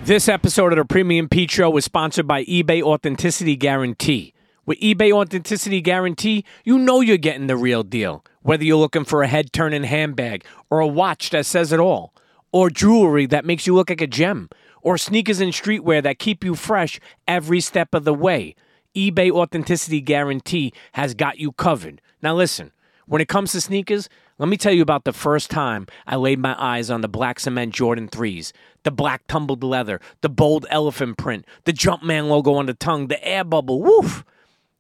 This 0.03 0.27
episode 0.27 0.71
of 0.71 0.77
the 0.77 0.85
Premium 0.85 1.27
Pete 1.27 1.51
Show 1.51 1.75
is 1.77 1.85
sponsored 1.85 2.27
by 2.27 2.45
eBay 2.45 2.81
Authenticity 2.81 3.55
Guarantee. 3.55 4.33
With 4.69 4.81
eBay 4.81 5.11
Authenticity 5.11 5.81
Guarantee, 5.81 6.45
you 6.63 6.77
know 6.77 7.01
you're 7.01 7.17
getting 7.17 7.47
the 7.47 7.57
real 7.57 7.81
deal. 7.81 8.23
Whether 8.43 8.65
you're 8.65 8.77
looking 8.77 9.03
for 9.03 9.23
a 9.23 9.27
head 9.27 9.51
turning 9.51 9.81
handbag, 9.81 10.45
or 10.69 10.79
a 10.79 10.85
watch 10.85 11.31
that 11.31 11.47
says 11.47 11.73
it 11.73 11.79
all, 11.79 12.13
or 12.51 12.69
jewelry 12.69 13.25
that 13.25 13.45
makes 13.45 13.65
you 13.65 13.73
look 13.73 13.89
like 13.89 13.99
a 13.99 14.05
gem, 14.05 14.47
or 14.83 14.95
sneakers 14.99 15.41
and 15.41 15.53
streetwear 15.53 16.03
that 16.03 16.19
keep 16.19 16.43
you 16.43 16.53
fresh 16.53 16.99
every 17.27 17.61
step 17.61 17.95
of 17.95 18.03
the 18.03 18.13
way 18.13 18.53
eBay 18.95 19.31
Authenticity 19.31 20.01
Guarantee 20.01 20.71
has 20.91 21.15
got 21.15 21.39
you 21.39 21.51
covered. 21.51 21.99
Now, 22.21 22.35
listen, 22.35 22.71
when 23.07 23.23
it 23.23 23.27
comes 23.27 23.53
to 23.53 23.61
sneakers, 23.61 24.07
let 24.38 24.49
me 24.49 24.55
tell 24.55 24.71
you 24.71 24.83
about 24.83 25.03
the 25.03 25.13
first 25.13 25.49
time 25.49 25.88
I 26.05 26.15
laid 26.15 26.38
my 26.38 26.55
eyes 26.63 26.91
on 26.91 27.01
the 27.01 27.07
black 27.07 27.39
cement 27.39 27.73
Jordan 27.73 28.07
3s, 28.07 28.51
the 28.83 28.91
black 28.91 29.25
tumbled 29.25 29.63
leather, 29.63 29.99
the 30.21 30.29
bold 30.29 30.67
elephant 30.69 31.17
print, 31.17 31.47
the 31.63 31.73
Jumpman 31.73 32.27
logo 32.29 32.53
on 32.53 32.67
the 32.67 32.75
tongue, 32.75 33.07
the 33.07 33.27
air 33.27 33.43
bubble. 33.43 33.81
Woof! 33.81 34.23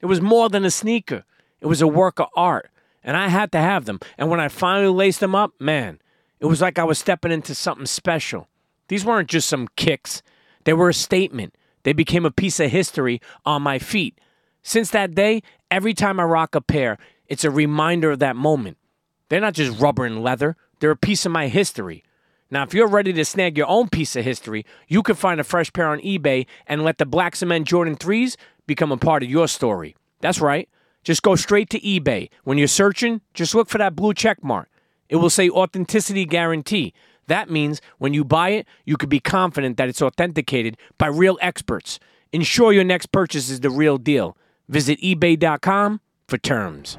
It 0.01 0.05
was 0.05 0.21
more 0.21 0.49
than 0.49 0.65
a 0.65 0.71
sneaker, 0.71 1.25
it 1.61 1.67
was 1.67 1.81
a 1.81 1.87
work 1.87 2.19
of 2.19 2.27
art. 2.35 2.69
And 3.01 3.15
I 3.15 3.29
had 3.29 3.51
to 3.53 3.59
have 3.59 3.85
them. 3.85 3.99
And 4.17 4.29
when 4.29 4.41
I 4.41 4.49
finally 4.49 4.93
laced 4.93 5.21
them 5.21 5.33
up, 5.33 5.53
man, 5.59 5.99
it 6.39 6.47
was 6.47 6.61
like 6.61 6.77
I 6.77 6.83
was 6.83 6.99
stepping 6.99 7.31
into 7.31 7.55
something 7.55 7.85
special. 7.85 8.49
These 8.89 9.05
weren't 9.05 9.29
just 9.29 9.47
some 9.47 9.69
kicks, 9.75 10.21
they 10.65 10.73
were 10.73 10.89
a 10.89 10.93
statement. 10.93 11.55
They 11.83 11.93
became 11.93 12.25
a 12.25 12.31
piece 12.31 12.59
of 12.59 12.71
history 12.71 13.21
on 13.45 13.61
my 13.61 13.79
feet. 13.79 14.19
Since 14.61 14.91
that 14.91 15.15
day, 15.15 15.41
every 15.71 15.93
time 15.93 16.19
I 16.19 16.23
rock 16.23 16.53
a 16.55 16.61
pair, 16.61 16.97
it's 17.27 17.45
a 17.45 17.49
reminder 17.49 18.11
of 18.11 18.19
that 18.19 18.35
moment. 18.35 18.77
They're 19.29 19.39
not 19.39 19.53
just 19.53 19.79
rubber 19.79 20.05
and 20.05 20.21
leather, 20.21 20.57
they're 20.79 20.91
a 20.91 20.97
piece 20.97 21.25
of 21.25 21.31
my 21.31 21.47
history. 21.47 22.03
Now, 22.51 22.63
if 22.63 22.73
you're 22.73 22.87
ready 22.87 23.13
to 23.13 23.25
snag 23.25 23.57
your 23.57 23.67
own 23.67 23.89
piece 23.89 24.15
of 24.15 24.25
history, 24.25 24.65
you 24.87 25.03
can 25.03 25.15
find 25.15 25.39
a 25.39 25.43
fresh 25.43 25.71
pair 25.71 25.87
on 25.87 25.99
eBay 25.99 26.47
and 26.65 26.83
let 26.83 26.97
the 26.97 27.05
Black 27.05 27.35
Cement 27.35 27.67
Jordan 27.67 27.95
3s 27.95 28.35
become 28.69 28.91
a 28.91 28.97
part 28.97 29.23
of 29.23 29.29
your 29.29 29.47
story. 29.47 29.95
That's 30.21 30.39
right. 30.39 30.69
Just 31.03 31.23
go 31.23 31.35
straight 31.35 31.69
to 31.71 31.79
eBay. 31.79 32.29
When 32.43 32.57
you're 32.57 32.67
searching, 32.67 33.21
just 33.33 33.55
look 33.55 33.67
for 33.67 33.79
that 33.79 33.95
blue 33.95 34.13
check 34.13 34.43
mark. 34.43 34.69
It 35.09 35.15
will 35.17 35.29
say 35.29 35.49
Authenticity 35.49 36.23
Guarantee. 36.25 36.93
That 37.27 37.49
means 37.49 37.81
when 37.97 38.13
you 38.13 38.23
buy 38.23 38.49
it, 38.49 38.67
you 38.85 38.95
can 38.95 39.09
be 39.09 39.19
confident 39.19 39.77
that 39.77 39.89
it's 39.89 40.01
authenticated 40.01 40.77
by 40.97 41.07
real 41.07 41.37
experts. 41.41 41.99
Ensure 42.31 42.71
your 42.71 42.83
next 42.83 43.07
purchase 43.11 43.49
is 43.49 43.59
the 43.59 43.71
real 43.71 43.97
deal. 43.97 44.37
Visit 44.67 45.01
eBay.com 45.01 45.99
for 46.27 46.37
terms. 46.37 46.97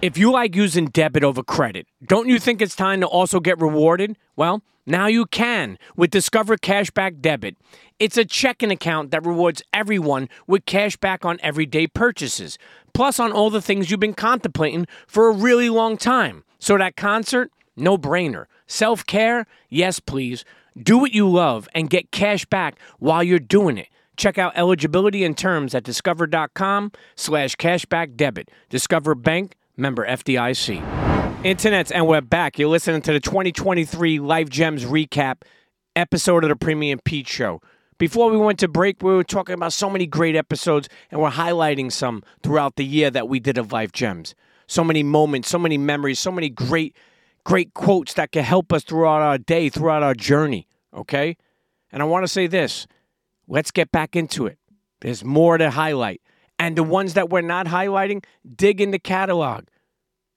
If 0.00 0.16
you 0.16 0.30
like 0.30 0.54
using 0.54 0.86
debit 0.86 1.24
over 1.24 1.42
credit, 1.42 1.86
don't 2.06 2.28
you 2.28 2.38
think 2.38 2.62
it's 2.62 2.76
time 2.76 3.00
to 3.00 3.06
also 3.06 3.40
get 3.40 3.58
rewarded? 3.60 4.16
Well, 4.36 4.62
now 4.86 5.06
you 5.06 5.26
can 5.26 5.78
with 5.96 6.10
Discover 6.10 6.58
Cashback 6.58 7.20
Debit. 7.20 7.56
It's 7.98 8.16
a 8.16 8.24
checking 8.24 8.70
account 8.70 9.10
that 9.12 9.24
rewards 9.24 9.62
everyone 9.72 10.28
with 10.46 10.66
cash 10.66 10.96
back 10.96 11.24
on 11.24 11.38
everyday 11.42 11.86
purchases, 11.86 12.58
plus 12.92 13.18
on 13.18 13.32
all 13.32 13.50
the 13.50 13.62
things 13.62 13.90
you've 13.90 14.00
been 14.00 14.14
contemplating 14.14 14.86
for 15.06 15.28
a 15.28 15.34
really 15.34 15.68
long 15.68 15.96
time. 15.96 16.44
So 16.58 16.76
that 16.76 16.96
concert, 16.96 17.50
no 17.76 17.96
brainer. 17.96 18.46
Self 18.66 19.06
care, 19.06 19.46
yes, 19.68 20.00
please. 20.00 20.44
Do 20.76 20.98
what 20.98 21.12
you 21.12 21.28
love 21.28 21.68
and 21.74 21.88
get 21.88 22.10
cash 22.10 22.44
back 22.44 22.78
while 22.98 23.22
you're 23.22 23.38
doing 23.38 23.78
it. 23.78 23.88
Check 24.16 24.38
out 24.38 24.52
eligibility 24.56 25.24
and 25.24 25.36
terms 25.36 25.74
at 25.74 25.84
discover.com 25.84 26.92
slash 27.16 27.56
cashback 27.56 28.16
debit. 28.16 28.50
Discover 28.70 29.16
Bank, 29.16 29.54
member 29.76 30.06
FDIC. 30.06 31.03
Internets, 31.44 31.92
and 31.94 32.06
we're 32.06 32.22
back. 32.22 32.58
You're 32.58 32.70
listening 32.70 33.02
to 33.02 33.12
the 33.12 33.20
2023 33.20 34.18
Life 34.18 34.48
Gems 34.48 34.86
recap 34.86 35.42
episode 35.94 36.42
of 36.42 36.48
the 36.48 36.56
Premium 36.56 37.00
Pete 37.04 37.28
Show. 37.28 37.60
Before 37.98 38.30
we 38.30 38.38
went 38.38 38.58
to 38.60 38.66
break, 38.66 39.02
we 39.02 39.12
were 39.12 39.22
talking 39.22 39.54
about 39.54 39.74
so 39.74 39.90
many 39.90 40.06
great 40.06 40.36
episodes, 40.36 40.88
and 41.10 41.20
we're 41.20 41.28
highlighting 41.28 41.92
some 41.92 42.22
throughout 42.42 42.76
the 42.76 42.84
year 42.86 43.10
that 43.10 43.28
we 43.28 43.40
did 43.40 43.58
of 43.58 43.72
Life 43.72 43.92
Gems. 43.92 44.34
So 44.66 44.82
many 44.82 45.02
moments, 45.02 45.50
so 45.50 45.58
many 45.58 45.76
memories, 45.76 46.18
so 46.18 46.32
many 46.32 46.48
great, 46.48 46.96
great 47.44 47.74
quotes 47.74 48.14
that 48.14 48.32
can 48.32 48.42
help 48.42 48.72
us 48.72 48.82
throughout 48.82 49.20
our 49.20 49.36
day, 49.36 49.68
throughout 49.68 50.02
our 50.02 50.14
journey. 50.14 50.66
Okay? 50.94 51.36
And 51.92 52.00
I 52.00 52.06
want 52.06 52.24
to 52.24 52.28
say 52.28 52.46
this 52.46 52.86
let's 53.46 53.70
get 53.70 53.92
back 53.92 54.16
into 54.16 54.46
it. 54.46 54.58
There's 55.02 55.22
more 55.22 55.58
to 55.58 55.68
highlight. 55.68 56.22
And 56.58 56.74
the 56.74 56.82
ones 56.82 57.12
that 57.12 57.28
we're 57.28 57.42
not 57.42 57.66
highlighting, 57.66 58.24
dig 58.56 58.80
in 58.80 58.92
the 58.92 58.98
catalog. 58.98 59.64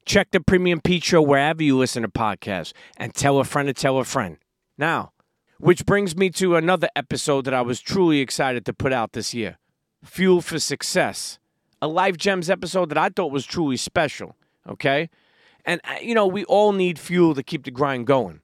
Check 0.07 0.31
the 0.31 0.39
Premium 0.39 0.79
Pete 0.79 1.03
Show 1.03 1.21
wherever 1.21 1.61
you 1.61 1.77
listen 1.77 2.01
to 2.03 2.07
podcasts 2.07 2.71
and 2.95 3.13
tell 3.13 3.39
a 3.39 3.43
friend 3.43 3.67
to 3.67 3.73
tell 3.73 3.97
a 3.97 4.05
friend. 4.05 4.37
Now, 4.77 5.11
which 5.59 5.85
brings 5.85 6.15
me 6.15 6.29
to 6.29 6.55
another 6.55 6.87
episode 6.95 7.43
that 7.43 7.53
I 7.53 7.59
was 7.59 7.81
truly 7.81 8.21
excited 8.21 8.65
to 8.65 8.73
put 8.73 8.93
out 8.93 9.11
this 9.11 9.33
year 9.33 9.57
Fuel 10.05 10.39
for 10.39 10.59
Success. 10.59 11.39
A 11.81 11.89
Life 11.89 12.15
Gems 12.15 12.49
episode 12.49 12.87
that 12.87 12.97
I 12.97 13.09
thought 13.09 13.33
was 13.33 13.45
truly 13.45 13.75
special. 13.75 14.37
Okay? 14.65 15.09
And, 15.65 15.81
uh, 15.83 15.97
you 16.01 16.15
know, 16.15 16.25
we 16.25 16.45
all 16.45 16.71
need 16.71 16.97
fuel 16.97 17.35
to 17.35 17.43
keep 17.43 17.65
the 17.65 17.71
grind 17.71 18.07
going. 18.07 18.39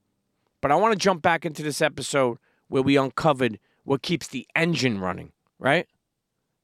But 0.60 0.74
I 0.74 0.76
want 0.76 0.92
to 0.92 1.00
jump 1.00 1.22
back 1.22 1.46
into 1.46 1.64
this 1.64 1.82
episode 1.82 2.40
where 2.68 2.84
we 2.84 2.98
uncovered 2.98 3.58
what 3.86 4.02
keeps 4.02 4.28
the 4.28 4.46
engine 4.54 5.00
running, 5.00 5.32
right? 5.60 5.88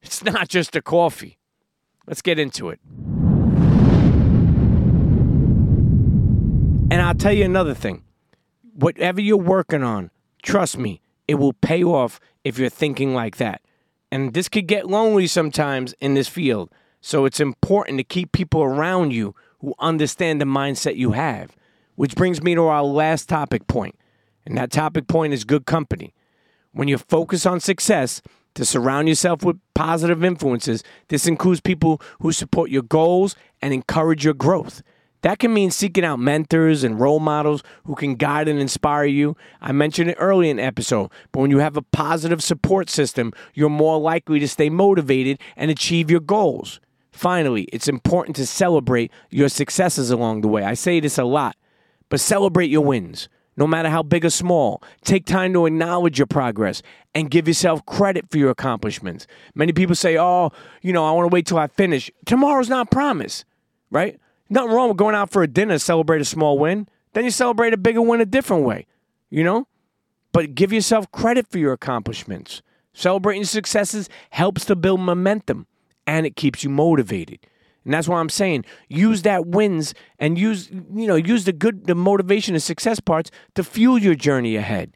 It's 0.01 0.25
not 0.25 0.49
just 0.49 0.73
the 0.73 0.81
coffee. 0.81 1.37
Let's 2.05 2.21
get 2.21 2.37
into 2.37 2.67
it. 2.67 2.81
And 6.99 7.07
I'll 7.07 7.15
tell 7.15 7.31
you 7.31 7.45
another 7.45 7.73
thing. 7.73 8.03
Whatever 8.73 9.21
you're 9.21 9.37
working 9.37 9.83
on, 9.83 10.11
trust 10.43 10.77
me, 10.77 10.99
it 11.29 11.35
will 11.35 11.53
pay 11.53 11.81
off 11.81 12.19
if 12.43 12.59
you're 12.59 12.69
thinking 12.69 13.13
like 13.13 13.37
that. 13.37 13.61
And 14.11 14.33
this 14.33 14.49
could 14.49 14.67
get 14.67 14.89
lonely 14.89 15.25
sometimes 15.25 15.93
in 16.01 16.13
this 16.13 16.27
field. 16.27 16.73
So 16.99 17.23
it's 17.23 17.39
important 17.39 17.99
to 17.99 18.03
keep 18.03 18.33
people 18.33 18.61
around 18.61 19.13
you 19.13 19.33
who 19.59 19.75
understand 19.79 20.41
the 20.41 20.45
mindset 20.45 20.97
you 20.97 21.13
have. 21.13 21.55
Which 21.95 22.15
brings 22.15 22.43
me 22.43 22.53
to 22.55 22.63
our 22.63 22.83
last 22.83 23.29
topic 23.29 23.67
point. 23.67 23.97
And 24.45 24.57
that 24.57 24.69
topic 24.69 25.07
point 25.07 25.31
is 25.31 25.45
good 25.45 25.65
company. 25.65 26.13
When 26.73 26.89
you 26.89 26.97
focus 26.97 27.45
on 27.45 27.61
success, 27.61 28.21
to 28.55 28.65
surround 28.65 29.07
yourself 29.07 29.43
with 29.43 29.57
positive 29.73 30.23
influences. 30.23 30.83
This 31.07 31.27
includes 31.27 31.61
people 31.61 32.01
who 32.19 32.33
support 32.33 32.69
your 32.69 32.81
goals 32.81 33.35
and 33.61 33.73
encourage 33.73 34.25
your 34.25 34.33
growth. 34.33 34.81
That 35.21 35.39
can 35.39 35.53
mean 35.53 35.69
seeking 35.69 36.05
out 36.05 36.19
mentors 36.19 36.83
and 36.83 36.99
role 36.99 37.19
models 37.19 37.61
who 37.85 37.95
can 37.95 38.15
guide 38.15 38.47
and 38.47 38.59
inspire 38.59 39.05
you. 39.05 39.35
I 39.61 39.73
mentioned 39.73 40.09
it 40.09 40.17
early 40.17 40.49
in 40.49 40.57
the 40.57 40.63
episode, 40.63 41.11
but 41.31 41.41
when 41.41 41.51
you 41.51 41.57
have 41.59 41.75
a 41.75 41.81
positive 41.81 42.41
support 42.41 42.89
system, 42.89 43.33
you're 43.53 43.69
more 43.69 43.99
likely 43.99 44.39
to 44.39 44.47
stay 44.47 44.69
motivated 44.69 45.39
and 45.57 45.69
achieve 45.69 46.09
your 46.09 46.21
goals. 46.21 46.79
Finally, 47.11 47.63
it's 47.73 47.89
important 47.89 48.35
to 48.37 48.45
celebrate 48.45 49.11
your 49.29 49.49
successes 49.49 50.09
along 50.09 50.39
the 50.39 50.47
way. 50.47 50.63
I 50.63 50.73
say 50.73 51.01
this 51.01 51.17
a 51.17 51.25
lot, 51.25 51.57
but 52.07 52.21
celebrate 52.21 52.69
your 52.69 52.85
wins, 52.85 53.27
no 53.57 53.67
matter 53.67 53.89
how 53.89 54.03
big 54.03 54.23
or 54.23 54.29
small. 54.29 54.81
Take 55.03 55.25
time 55.25 55.51
to 55.51 55.65
acknowledge 55.65 56.17
your 56.17 56.27
progress 56.27 56.81
and 57.13 57.29
give 57.29 57.45
yourself 57.45 57.85
credit 57.85 58.29
for 58.31 58.37
your 58.37 58.51
accomplishments. 58.51 59.27
Many 59.53 59.73
people 59.73 59.95
say, 59.95 60.17
oh, 60.17 60.51
you 60.81 60.93
know, 60.93 61.05
I 61.05 61.11
want 61.11 61.29
to 61.29 61.33
wait 61.33 61.45
till 61.45 61.57
I 61.57 61.67
finish. 61.67 62.09
Tomorrow's 62.25 62.69
not 62.69 62.89
promised, 62.89 63.43
right? 63.91 64.17
Nothing 64.49 64.71
wrong 64.71 64.89
with 64.89 64.97
going 64.97 65.15
out 65.15 65.29
for 65.29 65.43
a 65.43 65.47
dinner 65.47 65.75
to 65.75 65.79
celebrate 65.79 66.21
a 66.21 66.25
small 66.25 66.57
win. 66.57 66.87
Then 67.13 67.23
you 67.23 67.31
celebrate 67.31 67.73
a 67.73 67.77
bigger 67.77 68.01
win 68.01 68.21
a 68.21 68.25
different 68.25 68.63
way, 68.63 68.85
you 69.29 69.43
know? 69.43 69.67
But 70.31 70.55
give 70.55 70.71
yourself 70.71 71.11
credit 71.11 71.47
for 71.47 71.57
your 71.57 71.73
accomplishments. 71.73 72.61
Celebrating 72.93 73.45
successes 73.45 74.09
helps 74.31 74.65
to 74.65 74.75
build 74.75 74.99
momentum 74.99 75.67
and 76.05 76.25
it 76.25 76.35
keeps 76.35 76.63
you 76.63 76.69
motivated. 76.69 77.39
And 77.85 77.93
that's 77.93 78.07
why 78.07 78.19
I'm 78.19 78.29
saying 78.29 78.65
use 78.87 79.21
that 79.23 79.47
wins 79.47 79.93
and 80.19 80.37
use 80.37 80.69
you 80.69 81.07
know 81.07 81.15
use 81.15 81.45
the 81.45 81.53
good 81.53 81.87
the 81.87 81.95
motivation 81.95 82.53
and 82.53 82.61
success 82.61 82.99
parts 82.99 83.31
to 83.55 83.63
fuel 83.63 83.97
your 83.97 84.15
journey 84.15 84.55
ahead. 84.55 84.93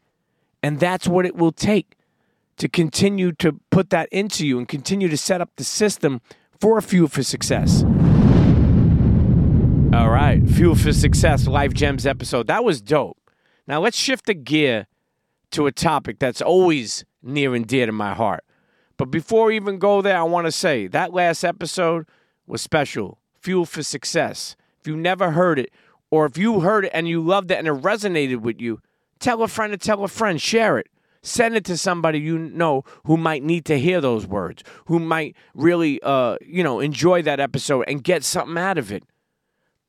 And 0.62 0.80
that's 0.80 1.08
what 1.08 1.26
it 1.26 1.34
will 1.34 1.52
take 1.52 1.96
to 2.56 2.68
continue 2.68 3.32
to 3.32 3.58
put 3.70 3.90
that 3.90 4.08
into 4.12 4.46
you 4.46 4.58
and 4.58 4.68
continue 4.68 5.08
to 5.08 5.16
set 5.16 5.40
up 5.40 5.50
the 5.56 5.64
system 5.64 6.20
for 6.60 6.78
a 6.78 6.82
fuel 6.82 7.08
for 7.08 7.22
success. 7.22 7.84
All 9.94 10.10
right, 10.10 10.42
Fuel 10.48 10.74
for 10.74 10.92
Success 10.92 11.46
Life 11.46 11.72
Gems 11.72 12.04
episode. 12.04 12.48
That 12.48 12.64
was 12.64 12.82
dope. 12.82 13.16
Now 13.68 13.80
let's 13.80 13.96
shift 13.96 14.26
the 14.26 14.34
gear 14.34 14.88
to 15.52 15.68
a 15.68 15.72
topic 15.72 16.18
that's 16.18 16.42
always 16.42 17.04
near 17.22 17.54
and 17.54 17.64
dear 17.64 17.86
to 17.86 17.92
my 17.92 18.12
heart. 18.12 18.42
But 18.96 19.12
before 19.12 19.46
we 19.46 19.56
even 19.56 19.78
go 19.78 20.02
there, 20.02 20.18
I 20.18 20.24
want 20.24 20.48
to 20.48 20.52
say 20.52 20.88
that 20.88 21.12
last 21.12 21.44
episode 21.44 22.06
was 22.44 22.60
special. 22.60 23.18
Fuel 23.38 23.66
for 23.66 23.84
Success. 23.84 24.56
If 24.80 24.88
you 24.88 24.96
never 24.96 25.30
heard 25.30 25.60
it, 25.60 25.70
or 26.10 26.26
if 26.26 26.36
you 26.36 26.58
heard 26.58 26.86
it 26.86 26.90
and 26.92 27.06
you 27.06 27.20
loved 27.20 27.52
it 27.52 27.58
and 27.60 27.68
it 27.68 27.74
resonated 27.74 28.40
with 28.40 28.60
you, 28.60 28.80
tell 29.20 29.44
a 29.44 29.48
friend 29.48 29.72
to 29.72 29.78
tell 29.78 30.02
a 30.02 30.08
friend, 30.08 30.42
share 30.42 30.76
it. 30.76 30.88
Send 31.22 31.54
it 31.54 31.64
to 31.66 31.78
somebody 31.78 32.18
you 32.18 32.36
know 32.36 32.82
who 33.04 33.16
might 33.16 33.44
need 33.44 33.64
to 33.66 33.78
hear 33.78 34.00
those 34.00 34.26
words, 34.26 34.64
who 34.86 34.98
might 34.98 35.36
really, 35.54 36.00
uh, 36.02 36.36
you 36.44 36.64
know, 36.64 36.80
enjoy 36.80 37.22
that 37.22 37.38
episode 37.38 37.84
and 37.86 38.02
get 38.02 38.24
something 38.24 38.58
out 38.58 38.76
of 38.76 38.90
it. 38.90 39.04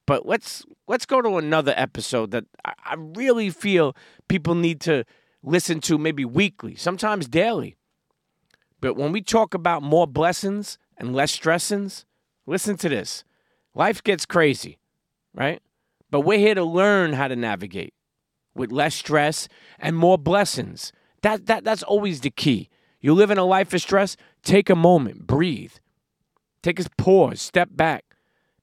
But 0.05 0.25
let's 0.25 0.63
let's 0.87 1.05
go 1.05 1.21
to 1.21 1.37
another 1.37 1.73
episode 1.75 2.31
that 2.31 2.45
I, 2.63 2.73
I 2.85 2.95
really 2.97 3.49
feel 3.49 3.95
people 4.27 4.55
need 4.55 4.79
to 4.81 5.03
listen 5.41 5.79
to 5.81 5.97
maybe 5.97 6.25
weekly, 6.25 6.75
sometimes 6.75 7.27
daily. 7.27 7.75
But 8.81 8.95
when 8.95 9.11
we 9.11 9.21
talk 9.21 9.53
about 9.53 9.83
more 9.83 10.07
blessings 10.07 10.77
and 10.97 11.15
less 11.15 11.31
stressings, 11.31 12.05
listen 12.45 12.77
to 12.77 12.89
this. 12.89 13.23
Life 13.73 14.03
gets 14.03 14.25
crazy, 14.25 14.79
right? 15.33 15.61
But 16.11 16.21
we're 16.21 16.39
here 16.39 16.55
to 16.55 16.63
learn 16.63 17.13
how 17.13 17.27
to 17.27 17.35
navigate 17.35 17.93
with 18.53 18.71
less 18.71 18.95
stress 18.95 19.47
and 19.79 19.97
more 19.97 20.17
blessings. 20.17 20.93
That, 21.23 21.47
that, 21.47 21.63
that's 21.63 21.83
always 21.83 22.21
the 22.21 22.29
key. 22.29 22.69
You 23.01 23.13
live 23.13 23.31
in 23.31 23.37
a 23.37 23.43
life 23.43 23.73
of 23.73 23.81
stress, 23.81 24.15
take 24.43 24.69
a 24.69 24.75
moment, 24.75 25.27
breathe. 25.27 25.73
Take 26.61 26.79
a 26.79 26.85
pause, 26.97 27.41
step 27.41 27.69
back 27.71 28.05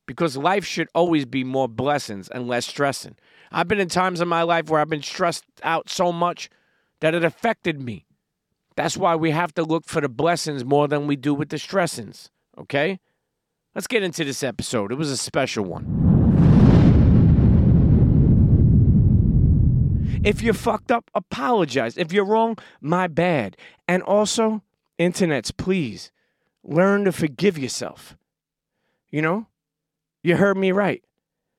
because 0.06 0.36
life 0.36 0.64
should 0.64 0.88
always 0.94 1.24
be 1.24 1.44
more 1.44 1.68
blessings 1.68 2.28
and 2.28 2.48
less 2.48 2.66
stressing. 2.66 3.16
I've 3.50 3.68
been 3.68 3.80
in 3.80 3.88
times 3.88 4.20
in 4.20 4.28
my 4.28 4.42
life 4.42 4.68
where 4.68 4.80
I've 4.80 4.88
been 4.88 5.02
stressed 5.02 5.44
out 5.62 5.88
so 5.88 6.12
much 6.12 6.48
that 7.00 7.14
it 7.14 7.24
affected 7.24 7.80
me. 7.80 8.06
That's 8.76 8.96
why 8.96 9.16
we 9.16 9.30
have 9.30 9.54
to 9.54 9.62
look 9.62 9.86
for 9.86 10.00
the 10.00 10.08
blessings 10.08 10.64
more 10.64 10.88
than 10.88 11.06
we 11.06 11.16
do 11.16 11.34
with 11.34 11.50
the 11.50 11.58
stressings, 11.58 12.30
okay? 12.58 13.00
Let's 13.74 13.86
get 13.86 14.02
into 14.02 14.24
this 14.24 14.42
episode. 14.42 14.92
It 14.92 14.96
was 14.96 15.10
a 15.10 15.16
special 15.16 15.64
one. 15.64 16.12
If 20.24 20.40
you're 20.40 20.54
fucked 20.54 20.92
up, 20.92 21.10
apologize. 21.14 21.98
If 21.98 22.12
you're 22.12 22.24
wrong, 22.24 22.56
my 22.80 23.08
bad. 23.08 23.56
And 23.88 24.02
also, 24.02 24.62
internets, 24.98 25.54
please 25.56 26.12
learn 26.62 27.04
to 27.04 27.12
forgive 27.12 27.58
yourself. 27.58 28.16
You 29.10 29.22
know? 29.22 29.46
You 30.22 30.36
heard 30.36 30.56
me 30.56 30.72
right. 30.72 31.02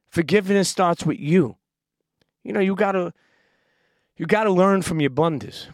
Forgiveness 0.10 0.70
starts 0.70 1.06
with 1.06 1.20
you. 1.20 1.58
You 2.44 2.54
know, 2.54 2.60
you 2.60 2.76
gotta 2.76 3.14
you 4.16 4.26
gotta 4.26 4.52
learn 4.52 4.82
from 4.82 5.00
your 5.00 5.10
blunders. 5.10 5.70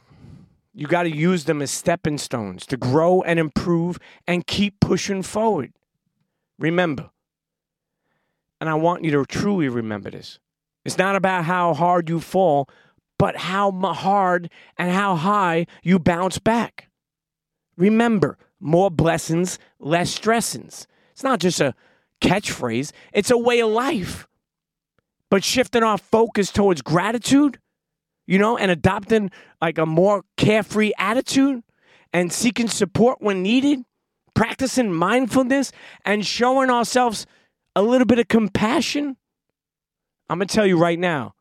You 0.73 0.88
gotta 0.88 1.13
use 1.15 1.45
them 1.45 1.62
as 1.62 1.71
stepping 1.71 2.17
stones 2.17 2.65
to 2.67 2.78
grow 2.78 3.21
and 3.21 3.39
improve 3.39 3.99
and 4.28 4.47
keep 4.47 4.80
pushing 4.80 5.23
forward. 5.23 5.73
Remember, 6.58 7.10
and 8.60 8.69
I 8.69 8.75
want 8.75 9.04
you 9.04 9.12
to 9.12 9.25
truly 9.25 9.69
remember 9.69 10.10
this. 10.10 10.39
It's 10.86 10.97
not 10.97 11.15
about 11.15 11.45
how 11.45 11.73
hard 11.73 12.10
you 12.10 12.19
fall, 12.19 12.69
but 13.17 13.36
how 13.36 13.71
hard 13.71 14.49
and 14.78 14.91
how 14.91 15.15
high 15.15 15.67
you 15.84 15.99
bounce 15.99 16.39
back. 16.39 16.89
Remember, 17.78 18.38
more 18.60 18.89
blessings, 18.89 19.60
less 19.80 20.10
stressings. 20.10 20.88
It's 21.12 21.23
not 21.23 21.39
just 21.39 21.60
a 21.60 21.75
catchphrase, 22.21 22.91
it's 23.13 23.32
a 23.32 23.38
way 23.38 23.60
of 23.62 23.69
life. 23.69 24.27
But 25.29 25.43
shifting 25.43 25.84
our 25.84 25.97
focus 25.97 26.51
towards 26.51 26.82
gratitude, 26.82 27.60
you 28.25 28.39
know, 28.39 28.58
and 28.58 28.71
adopting 28.71 29.32
like 29.62 29.77
a 29.77 29.86
more 29.86 30.23
carefree 30.38 30.91
attitude 30.97 31.63
and 32.13 32.34
seeking 32.34 32.67
support 32.67 33.21
when 33.21 33.43
needed, 33.43 33.84
practicing 34.34 34.91
mindfulness 34.93 35.71
and 36.05 36.25
showing 36.25 36.69
ourselves 36.69 37.25
a 37.75 37.82
little 37.82 38.05
bit 38.05 38.19
of 38.19 38.27
compassion. 38.27 39.17
I'm 40.29 40.39
going 40.39 40.47
to 40.47 40.53
tell 40.53 40.65
you 40.65 40.77
right 40.77 40.99
now, 40.99 41.34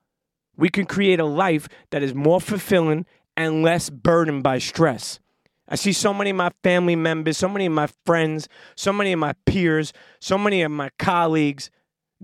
we 0.57 0.69
can 0.69 0.87
create 0.87 1.21
a 1.21 1.25
life 1.25 1.69
that 1.91 2.03
is 2.03 2.15
more 2.15 2.41
fulfilling 2.41 3.07
and 3.37 3.63
less 3.63 3.89
burdened 3.91 4.43
by 4.43 4.59
stress. 4.59 5.21
I 5.69 5.77
see 5.77 5.93
so 5.93 6.15
many 6.15 6.31
of 6.31 6.37
my 6.37 6.51
family 6.63 6.97
members, 6.97 7.37
so 7.37 7.49
many 7.49 7.67
of 7.67 7.73
my 7.73 7.89
friends, 8.07 8.49
so 8.75 8.93
many 8.93 9.13
of 9.13 9.19
my 9.19 9.35
peers, 9.45 9.93
so 10.21 10.39
many 10.39 10.63
of 10.63 10.71
my 10.71 10.91
colleagues 10.99 11.71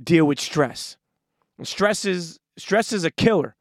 deal 0.03 0.25
with 0.25 0.41
stress. 0.41 0.97
And 1.59 1.69
stress 1.69 2.05
is 2.05 2.41
stress 2.57 2.93
is 2.93 3.05
a 3.05 3.11
killer. 3.11 3.55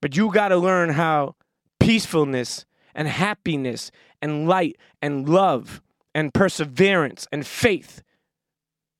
But 0.00 0.16
you 0.16 0.32
got 0.32 0.48
to 0.48 0.56
learn 0.56 0.90
how 0.90 1.36
peacefulness 1.80 2.64
and 2.94 3.08
happiness 3.08 3.90
and 4.20 4.48
light 4.48 4.76
and 5.00 5.28
love 5.28 5.82
and 6.14 6.32
perseverance 6.32 7.26
and 7.32 7.46
faith 7.46 8.02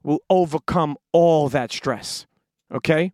will 0.02 0.20
overcome 0.28 0.96
all 1.12 1.48
that 1.48 1.70
stress. 1.72 2.26
Okay? 2.72 3.12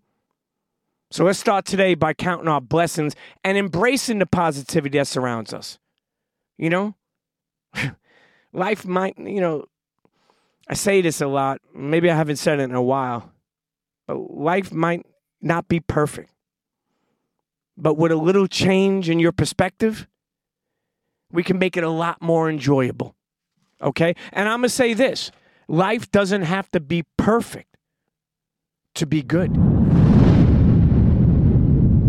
So 1.10 1.24
let's 1.24 1.38
start 1.38 1.64
today 1.64 1.94
by 1.94 2.12
counting 2.12 2.48
our 2.48 2.60
blessings 2.60 3.14
and 3.42 3.56
embracing 3.56 4.18
the 4.18 4.26
positivity 4.26 4.98
that 4.98 5.06
surrounds 5.06 5.52
us. 5.52 5.78
You 6.58 6.70
know, 6.70 6.94
life 8.52 8.84
might, 8.84 9.16
you 9.16 9.40
know, 9.40 9.66
I 10.68 10.74
say 10.74 11.00
this 11.00 11.20
a 11.20 11.28
lot. 11.28 11.60
Maybe 11.72 12.10
I 12.10 12.16
haven't 12.16 12.36
said 12.36 12.58
it 12.58 12.64
in 12.64 12.74
a 12.74 12.82
while, 12.82 13.32
but 14.06 14.16
life 14.16 14.72
might 14.72 15.06
not 15.40 15.68
be 15.68 15.80
perfect. 15.80 16.32
But 17.76 17.94
with 17.94 18.10
a 18.10 18.16
little 18.16 18.48
change 18.48 19.08
in 19.08 19.20
your 19.20 19.30
perspective, 19.30 20.08
we 21.30 21.44
can 21.44 21.60
make 21.60 21.76
it 21.76 21.84
a 21.84 21.90
lot 21.90 22.20
more 22.20 22.50
enjoyable. 22.50 23.14
Okay? 23.80 24.16
And 24.32 24.48
I'm 24.48 24.60
going 24.60 24.68
to 24.68 24.74
say 24.74 24.94
this 24.94 25.30
life 25.68 26.10
doesn't 26.10 26.42
have 26.42 26.68
to 26.72 26.80
be 26.80 27.04
perfect 27.16 27.76
to 28.94 29.06
be 29.06 29.22
good. 29.22 29.56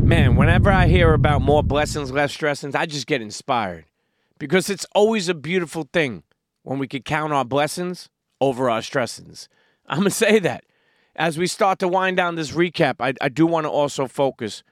Man, 0.04 0.36
whenever 0.36 0.72
I 0.72 0.88
hear 0.88 1.14
about 1.14 1.44
more 1.44 1.62
blessings, 1.62 2.12
less 2.12 2.34
stressings, 2.34 2.74
I 2.74 2.88
just 2.88 3.06
get 3.06 3.22
inspired 3.22 3.86
because 4.40 4.70
it's 4.70 4.86
always 4.96 5.30
a 5.30 5.34
beautiful 5.36 5.88
thing 5.94 6.24
when 6.64 6.80
we 6.80 6.88
can 6.88 7.04
count 7.04 7.34
our 7.34 7.46
blessings 7.46 8.10
over 8.42 8.70
our 8.70 8.82
stressings. 8.82 9.48
I'm 9.86 10.00
going 10.00 10.06
to 10.06 10.12
say 10.12 10.40
that. 10.40 10.64
As 11.16 11.38
we 11.38 11.48
start 11.48 11.80
to 11.80 11.88
wind 11.88 12.18
down 12.18 12.36
this 12.36 12.52
recap, 12.52 12.96
I, 13.00 13.14
I 13.22 13.30
do 13.30 13.46
want 13.46 13.66
to 13.66 13.70
also 13.70 14.08
focus 14.08 14.64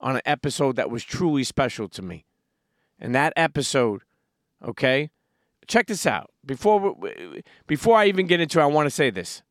on 0.00 0.16
an 0.16 0.22
episode 0.24 0.76
that 0.76 0.90
was 0.90 1.02
truly 1.04 1.42
special 1.42 1.88
to 1.88 2.02
me. 2.02 2.24
And 2.98 3.14
that 3.14 3.32
episode, 3.36 4.02
okay, 4.64 5.10
check 5.66 5.88
this 5.88 6.06
out. 6.06 6.30
Before, 6.44 6.94
before 7.66 7.96
I 7.96 8.06
even 8.06 8.26
get 8.26 8.40
into 8.40 8.60
it, 8.60 8.62
I 8.62 8.66
want 8.66 8.86
to 8.86 8.90
say 8.90 9.10
this. 9.10 9.42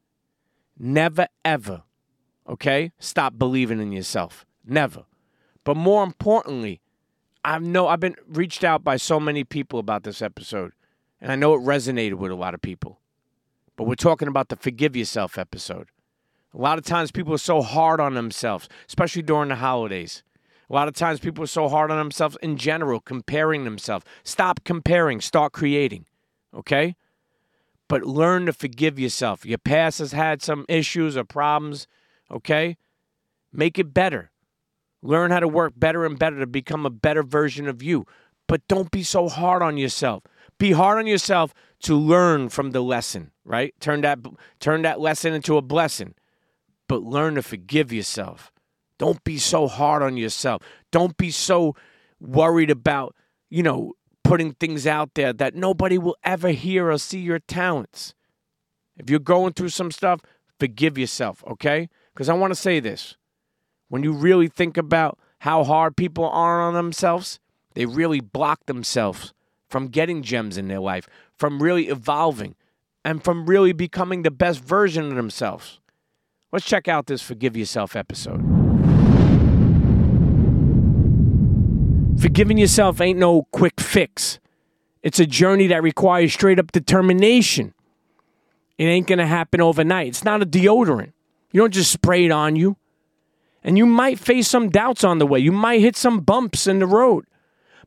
Never, 0.77 1.27
ever, 1.43 1.83
okay, 2.47 2.91
stop 2.99 3.37
believing 3.37 3.81
in 3.81 3.91
yourself. 3.91 4.45
Never. 4.65 5.05
But 5.63 5.75
more 5.75 6.03
importantly, 6.03 6.81
I 7.45 7.59
know 7.59 7.87
I've 7.87 7.99
been 7.99 8.15
reached 8.27 8.63
out 8.63 8.83
by 8.83 8.97
so 8.97 9.19
many 9.19 9.43
people 9.43 9.77
about 9.77 10.01
this 10.01 10.19
episode, 10.19 10.71
and 11.21 11.31
I 11.31 11.35
know 11.35 11.53
it 11.53 11.59
resonated 11.59 12.15
with 12.15 12.31
a 12.31 12.35
lot 12.35 12.55
of 12.55 12.61
people. 12.61 12.99
But 13.75 13.83
we're 13.83 13.93
talking 13.93 14.27
about 14.27 14.49
the 14.49 14.55
forgive 14.55 14.95
yourself 14.95 15.37
episode. 15.37 15.89
A 16.55 16.57
lot 16.57 16.79
of 16.79 16.85
times 16.85 17.11
people 17.11 17.35
are 17.35 17.37
so 17.37 17.61
hard 17.61 17.99
on 17.99 18.15
themselves, 18.15 18.67
especially 18.87 19.21
during 19.21 19.49
the 19.49 19.55
holidays. 19.57 20.23
A 20.71 20.73
lot 20.73 20.87
of 20.87 20.95
times 20.95 21.19
people 21.19 21.43
are 21.43 21.47
so 21.47 21.69
hard 21.69 21.91
on 21.91 21.99
themselves 21.99 22.35
in 22.41 22.57
general, 22.57 22.99
comparing 22.99 23.63
themselves. 23.63 24.05
Stop 24.23 24.63
comparing, 24.63 25.21
start 25.21 25.53
creating. 25.53 26.07
Okay? 26.51 26.95
But 27.87 28.05
learn 28.05 28.47
to 28.47 28.53
forgive 28.53 28.97
yourself. 28.97 29.45
Your 29.45 29.59
past 29.59 29.99
has 29.99 30.13
had 30.13 30.41
some 30.41 30.65
issues 30.67 31.15
or 31.15 31.23
problems. 31.23 31.85
Okay? 32.31 32.77
Make 33.53 33.77
it 33.77 33.93
better. 33.93 34.31
Learn 35.05 35.29
how 35.29 35.39
to 35.39 35.47
work 35.47 35.73
better 35.77 36.03
and 36.03 36.17
better 36.17 36.39
to 36.39 36.47
become 36.47 36.85
a 36.85 36.89
better 36.89 37.21
version 37.21 37.67
of 37.67 37.83
you. 37.83 38.05
But 38.47 38.67
don't 38.67 38.89
be 38.89 39.03
so 39.03 39.29
hard 39.29 39.61
on 39.61 39.77
yourself. 39.77 40.23
Be 40.57 40.71
hard 40.71 40.97
on 40.97 41.05
yourself 41.05 41.53
to 41.83 41.95
learn 41.95 42.49
from 42.49 42.71
the 42.71 42.81
lesson, 42.81 43.31
right? 43.43 43.73
Turn 43.79 44.01
that 44.01 44.19
turn 44.59 44.81
that 44.81 44.99
lesson 44.99 45.33
into 45.33 45.57
a 45.57 45.61
blessing. 45.61 46.15
But 46.87 47.03
learn 47.03 47.35
to 47.35 47.43
forgive 47.43 47.93
yourself. 47.93 48.51
Don't 48.97 49.23
be 49.23 49.37
so 49.37 49.67
hard 49.67 50.01
on 50.01 50.17
yourself. 50.17 50.63
Don't 50.91 51.17
be 51.17 51.29
so 51.29 51.75
worried 52.19 52.71
about, 52.71 53.15
you 53.49 53.61
know, 53.61 53.93
putting 54.23 54.53
things 54.53 54.87
out 54.87 55.13
there 55.13 55.33
that 55.33 55.53
nobody 55.53 55.97
will 55.97 56.17
ever 56.23 56.49
hear 56.49 56.89
or 56.89 56.97
see 56.97 57.19
your 57.19 57.39
talents. 57.39 58.15
If 58.97 59.09
you're 59.09 59.19
going 59.19 59.53
through 59.53 59.69
some 59.69 59.91
stuff, 59.91 60.21
forgive 60.59 60.97
yourself, 60.97 61.43
okay? 61.45 61.89
Because 62.13 62.29
I 62.29 62.33
want 62.33 62.51
to 62.51 62.59
say 62.59 62.79
this. 62.79 63.17
When 63.87 64.03
you 64.03 64.13
really 64.13 64.47
think 64.47 64.77
about 64.77 65.19
how 65.39 65.63
hard 65.63 65.95
people 65.95 66.27
are 66.27 66.61
on 66.61 66.73
themselves, 66.73 67.39
they 67.75 67.85
really 67.85 68.19
block 68.19 68.65
themselves 68.65 69.33
from 69.69 69.89
getting 69.89 70.23
gems 70.23 70.57
in 70.57 70.67
their 70.67 70.79
life, 70.79 71.07
from 71.37 71.61
really 71.61 71.87
evolving, 71.89 72.55
and 73.03 73.23
from 73.23 73.45
really 73.45 73.73
becoming 73.73 74.23
the 74.23 74.31
best 74.31 74.59
version 74.63 75.05
of 75.05 75.15
themselves. 75.15 75.79
Let's 76.51 76.65
check 76.65 76.87
out 76.87 77.05
this 77.05 77.21
Forgive 77.21 77.55
Yourself 77.55 77.95
episode. 77.95 78.41
Forgiving 82.19 82.57
yourself 82.57 83.01
ain't 83.01 83.19
no 83.19 83.43
quick 83.51 83.79
fix. 83.79 84.39
It's 85.03 85.19
a 85.19 85.27
journey 85.27 85.67
that 85.67 85.83
requires 85.83 86.33
straight 86.33 86.59
up 86.59 86.71
determination. 86.71 87.73
It 88.77 88.85
ain't 88.85 89.05
gonna 89.05 89.27
happen 89.27 89.61
overnight. 89.61 90.07
It's 90.07 90.23
not 90.23 90.41
a 90.41 90.45
deodorant. 90.45 91.11
You 91.51 91.61
don't 91.61 91.73
just 91.73 91.91
spray 91.91 92.25
it 92.25 92.31
on 92.31 92.55
you. 92.55 92.77
And 93.65 93.79
you 93.79 93.87
might 93.87 94.19
face 94.19 94.47
some 94.47 94.69
doubts 94.69 95.03
on 95.03 95.17
the 95.17 95.25
way. 95.25 95.39
You 95.39 95.51
might 95.51 95.81
hit 95.81 95.95
some 95.95 96.19
bumps 96.19 96.67
in 96.67 96.77
the 96.77 96.85
road. 96.85 97.25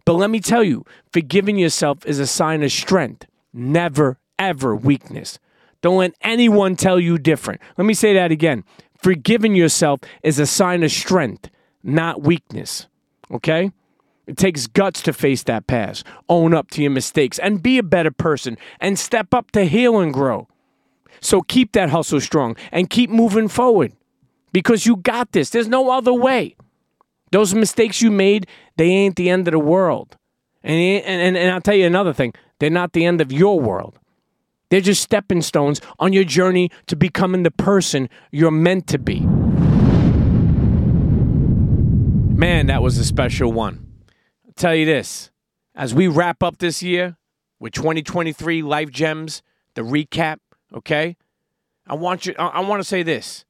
But 0.05 0.15
let 0.15 0.29
me 0.29 0.41
tell 0.41 0.65
you, 0.65 0.85
forgiving 1.13 1.57
yourself 1.57 2.05
is 2.05 2.19
a 2.19 2.27
sign 2.27 2.65
of 2.65 2.73
strength, 2.73 3.27
never, 3.53 4.19
ever 4.41 4.75
weakness. 4.75 5.39
Don't 5.81 5.99
let 5.99 6.15
anyone 6.21 6.75
tell 6.75 6.99
you 6.99 7.17
different. 7.17 7.61
Let 7.77 7.85
me 7.85 7.95
say 7.95 8.13
that 8.15 8.33
again. 8.33 8.65
Forgiving 9.01 9.55
yourself 9.55 10.01
is 10.25 10.41
a 10.41 10.47
sign 10.47 10.83
of 10.83 10.91
strength, 10.91 11.49
not 11.85 12.23
weakness. 12.23 12.89
Okay? 13.31 13.71
It 14.27 14.37
takes 14.37 14.67
guts 14.67 15.01
to 15.03 15.13
face 15.13 15.45
that 15.45 15.69
past, 15.69 16.05
own 16.29 16.55
up 16.55 16.73
to 16.73 16.83
your 16.83 16.91
mistakes, 16.91 17.39
and 17.39 17.63
be 17.63 17.79
a 17.79 17.85
better 17.85 18.11
person, 18.11 18.59
and 18.81 18.99
step 18.99 19.33
up 19.33 19.53
to 19.53 19.65
heal 19.65 20.01
and 20.01 20.13
grow. 20.13 20.49
So 21.21 21.41
keep 21.41 21.71
that 21.73 21.91
hustle 21.91 22.21
strong 22.21 22.57
and 22.73 22.91
keep 22.91 23.11
moving 23.11 23.47
forward 23.47 23.93
because 24.53 24.87
you 24.87 24.97
got 24.97 25.33
this. 25.33 25.51
There's 25.51 25.69
no 25.69 25.91
other 25.91 26.13
way. 26.13 26.57
Those 27.31 27.55
mistakes 27.55 28.01
you 28.01 28.11
made, 28.11 28.47
they 28.77 28.89
ain't 28.89 29.17
the 29.17 29.29
end 29.31 29.49
of 29.49 29.53
the 29.53 29.59
world. 29.59 30.17
And, 30.63 31.05
and, 31.05 31.37
and 31.37 31.51
I'll 31.51 31.61
tell 31.61 31.75
you 31.75 31.87
another 31.87 32.13
thing 32.13 32.35
they're 32.59 32.71
not 32.71 32.93
the 32.93 33.05
end 33.05 33.21
of 33.21 33.31
your 33.31 33.61
world. 33.61 33.99
They're 34.71 34.81
just 34.81 35.03
stepping 35.03 35.43
stones 35.43 35.81
on 35.99 36.13
your 36.13 36.25
journey 36.25 36.71
to 36.87 36.97
becoming 36.97 37.43
the 37.43 37.51
person 37.51 38.09
you're 38.31 38.51
meant 38.51 38.87
to 38.89 38.99
be. 38.99 39.21
Man, 42.35 42.67
that 42.67 42.83
was 42.83 42.99
a 42.99 43.05
special 43.05 43.51
one. 43.53 43.87
I'll 44.47 44.53
tell 44.53 44.75
you 44.75 44.85
this 44.85 45.31
as 45.75 45.95
we 45.95 46.07
wrap 46.07 46.43
up 46.43 46.59
this 46.59 46.83
year 46.83 47.17
with 47.59 47.73
2023 47.73 48.63
Life 48.63 48.91
Gems, 48.91 49.43
the 49.75 49.83
recap, 49.83 50.39
okay? 50.75 51.17
I 51.87 51.95
want 51.95 52.27
you 52.27 52.35
I, 52.39 52.47
I 52.47 52.61
want 52.61 52.81
to 52.81 52.85
say 52.85 53.03
this. 53.03 53.45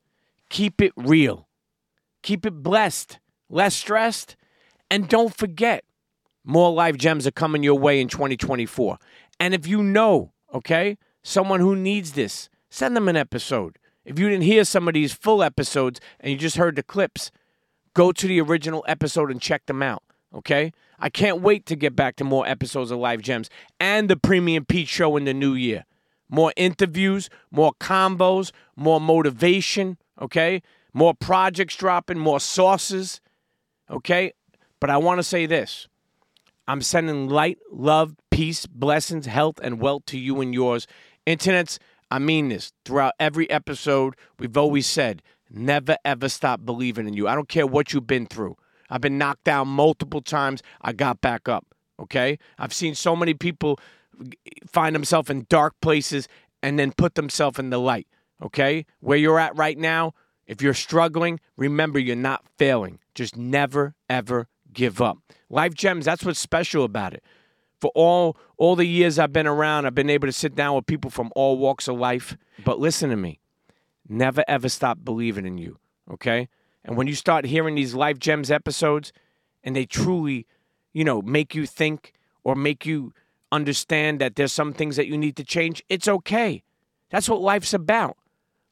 Keep 0.50 0.80
it 0.80 0.92
real. 0.96 1.48
Keep 2.22 2.46
it 2.46 2.62
blessed, 2.62 3.18
less 3.48 3.74
stressed, 3.74 4.36
and 4.90 5.08
don't 5.08 5.34
forget 5.36 5.84
more 6.44 6.72
life 6.72 6.96
gems 6.96 7.26
are 7.26 7.32
coming 7.32 7.62
your 7.62 7.78
way 7.78 8.00
in 8.00 8.08
2024. 8.08 8.98
And 9.38 9.54
if 9.54 9.66
you 9.66 9.82
know, 9.82 10.32
okay, 10.52 10.96
someone 11.22 11.60
who 11.60 11.76
needs 11.76 12.12
this, 12.12 12.48
send 12.70 12.96
them 12.96 13.08
an 13.08 13.16
episode. 13.16 13.78
If 14.04 14.18
you 14.18 14.28
didn't 14.28 14.44
hear 14.44 14.64
some 14.64 14.88
of 14.88 14.94
these 14.94 15.12
full 15.12 15.42
episodes 15.42 16.00
and 16.18 16.32
you 16.32 16.38
just 16.38 16.56
heard 16.56 16.76
the 16.76 16.82
clips, 16.82 17.30
go 17.94 18.12
to 18.12 18.26
the 18.26 18.40
original 18.40 18.84
episode 18.88 19.30
and 19.30 19.40
check 19.40 19.66
them 19.66 19.82
out. 19.82 20.02
Okay? 20.34 20.72
I 20.98 21.10
can't 21.10 21.42
wait 21.42 21.66
to 21.66 21.76
get 21.76 21.94
back 21.94 22.16
to 22.16 22.24
more 22.24 22.46
episodes 22.46 22.90
of 22.90 22.98
Life 22.98 23.20
Gems 23.20 23.50
and 23.78 24.08
the 24.08 24.16
Premium 24.16 24.64
Pete 24.64 24.88
Show 24.88 25.16
in 25.16 25.24
the 25.24 25.34
new 25.34 25.52
year. 25.52 25.84
More 26.30 26.52
interviews, 26.56 27.30
more 27.50 27.72
combos, 27.80 28.50
more 28.74 29.00
motivation, 29.00 29.98
okay? 30.20 30.62
More 30.92 31.14
projects 31.14 31.76
dropping, 31.76 32.18
more 32.18 32.40
sources, 32.40 33.20
okay? 33.90 34.32
But 34.80 34.90
I 34.90 34.96
want 34.96 35.18
to 35.18 35.22
say 35.22 35.46
this 35.46 35.88
I'm 36.66 36.82
sending 36.82 37.28
light, 37.28 37.58
love, 37.72 38.14
peace, 38.30 38.66
blessings, 38.66 39.26
health, 39.26 39.58
and 39.62 39.80
wealth 39.80 40.04
to 40.06 40.18
you 40.18 40.40
and 40.40 40.54
yours. 40.54 40.86
Internets, 41.26 41.78
I 42.10 42.18
mean 42.18 42.48
this. 42.48 42.72
Throughout 42.84 43.14
every 43.18 43.48
episode, 43.50 44.14
we've 44.38 44.56
always 44.56 44.86
said, 44.86 45.22
never 45.50 45.96
ever 46.04 46.28
stop 46.28 46.64
believing 46.64 47.08
in 47.08 47.14
you. 47.14 47.28
I 47.28 47.34
don't 47.34 47.48
care 47.48 47.66
what 47.66 47.92
you've 47.92 48.06
been 48.06 48.26
through. 48.26 48.56
I've 48.90 49.00
been 49.00 49.18
knocked 49.18 49.44
down 49.44 49.68
multiple 49.68 50.22
times. 50.22 50.62
I 50.80 50.92
got 50.92 51.20
back 51.20 51.48
up. 51.48 51.66
Okay? 52.00 52.38
I've 52.58 52.72
seen 52.72 52.94
so 52.94 53.16
many 53.16 53.34
people 53.34 53.78
find 54.66 54.94
themselves 54.94 55.30
in 55.30 55.46
dark 55.48 55.74
places 55.80 56.28
and 56.62 56.78
then 56.78 56.92
put 56.92 57.14
themselves 57.14 57.58
in 57.58 57.70
the 57.70 57.78
light. 57.78 58.06
Okay? 58.42 58.86
Where 59.00 59.18
you're 59.18 59.38
at 59.38 59.56
right 59.56 59.78
now, 59.78 60.14
if 60.46 60.62
you're 60.62 60.74
struggling, 60.74 61.40
remember 61.56 61.98
you're 61.98 62.16
not 62.16 62.44
failing. 62.56 62.98
Just 63.14 63.36
never, 63.36 63.94
ever 64.08 64.48
give 64.72 65.00
up. 65.02 65.18
Life 65.50 65.74
Gems, 65.74 66.04
that's 66.04 66.24
what's 66.24 66.38
special 66.38 66.84
about 66.84 67.14
it. 67.14 67.22
For 67.80 67.90
all 67.94 68.36
all 68.56 68.74
the 68.74 68.86
years 68.86 69.18
I've 69.18 69.32
been 69.32 69.46
around, 69.46 69.86
I've 69.86 69.94
been 69.94 70.10
able 70.10 70.26
to 70.26 70.32
sit 70.32 70.54
down 70.54 70.74
with 70.74 70.86
people 70.86 71.10
from 71.10 71.30
all 71.36 71.58
walks 71.58 71.86
of 71.86 71.96
life. 71.96 72.36
But 72.64 72.80
listen 72.80 73.10
to 73.10 73.16
me. 73.16 73.40
Never 74.08 74.42
ever 74.48 74.68
stop 74.68 74.98
believing 75.04 75.46
in 75.46 75.58
you. 75.58 75.78
Okay? 76.10 76.48
And 76.84 76.96
when 76.96 77.06
you 77.06 77.14
start 77.14 77.44
hearing 77.44 77.74
these 77.74 77.94
Life 77.94 78.18
Gems 78.18 78.50
episodes 78.50 79.12
and 79.62 79.76
they 79.76 79.84
truly, 79.84 80.46
you 80.92 81.04
know, 81.04 81.20
make 81.22 81.54
you 81.54 81.66
think 81.66 82.14
or 82.42 82.54
make 82.54 82.86
you 82.86 83.12
understand 83.52 84.20
that 84.20 84.36
there's 84.36 84.52
some 84.52 84.72
things 84.72 84.96
that 84.96 85.06
you 85.06 85.18
need 85.18 85.36
to 85.36 85.44
change, 85.44 85.84
it's 85.88 86.08
okay. 86.08 86.62
That's 87.10 87.28
what 87.28 87.40
life's 87.40 87.74
about. 87.74 88.16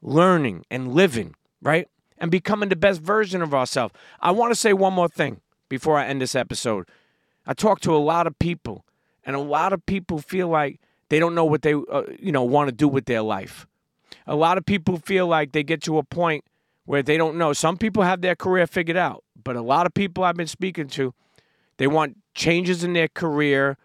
Learning 0.03 0.65
and 0.71 0.93
living, 0.93 1.35
right? 1.63 1.89
And 2.19 2.31
becoming 2.31 2.69
the 2.69 2.77
best 2.77 3.01
version 3.01 3.43
of 3.43 3.55
ourselves. 3.55 3.95
I 4.21 4.31
want 4.31 4.53
to 4.53 4.55
say 4.55 4.73
one 4.73 4.93
more 4.93 5.09
thing 5.09 5.41
before 5.69 5.99
I 5.99 6.07
end 6.07 6.21
this 6.21 6.35
episode. 6.35 6.89
I 7.47 7.55
talk 7.55 7.81
to 7.81 7.95
a 7.95 7.99
lot 7.99 8.27
of 8.27 8.39
people, 8.39 8.85
and 9.25 9.37
a 9.37 9.41
lot 9.41 9.73
of 9.73 9.85
people 9.87 10.19
feel 10.19 10.49
like 10.49 10.81
they 11.09 11.19
don't 11.19 11.35
know 11.35 11.45
what 11.45 11.63
they, 11.63 11.75
uh, 11.75 12.03
you 12.19 12.33
know, 12.33 12.43
want 12.43 12.69
to 12.69 12.75
do 12.75 12.89
with 12.89 13.07
their 13.07 13.23
life. 13.23 13.67
A 14.27 14.35
lot 14.35 14.59
of 14.59 14.67
people 14.67 14.99
feel 14.99 15.27
like 15.27 15.53
they 15.53 15.63
get 15.63 15.83
to 15.83 15.99
a 15.99 16.03
point 16.03 16.45
where 16.85 17.03
they 17.03 17.17
don't 17.17 17.37
know. 17.37 17.53
Some 17.53 17.77
people 17.77 18.03
have 18.03 18.21
their 18.21 18.35
career 18.35 18.67
figured 18.67 18.97
out, 18.97 19.25
but 19.43 19.57
a 19.57 19.63
lot 19.63 19.87
of 19.87 19.95
people 19.95 20.25
I've 20.25 20.37
been 20.37 20.47
speaking 20.47 20.89
to, 20.89 21.15
they 21.77 21.87
want 21.87 22.17
changes 22.35 22.83
in 22.83 22.93
their 22.93 23.09
career, 23.09 23.77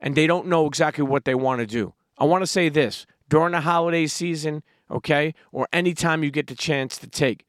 and 0.00 0.14
they 0.14 0.26
don't 0.26 0.46
know 0.46 0.66
exactly 0.66 1.04
what 1.04 1.24
they 1.24 1.34
want 1.34 1.60
to 1.60 1.66
do. 1.66 1.94
I 2.18 2.24
want 2.24 2.42
to 2.42 2.46
say 2.46 2.68
this 2.68 3.06
during 3.28 3.52
the 3.52 3.60
holiday 3.60 4.06
season, 4.06 4.62
okay, 4.90 5.34
or 5.52 5.68
anytime 5.72 6.24
you 6.24 6.30
get 6.30 6.46
the 6.46 6.54
chance 6.54 6.98
to 6.98 7.06
take 7.06 7.46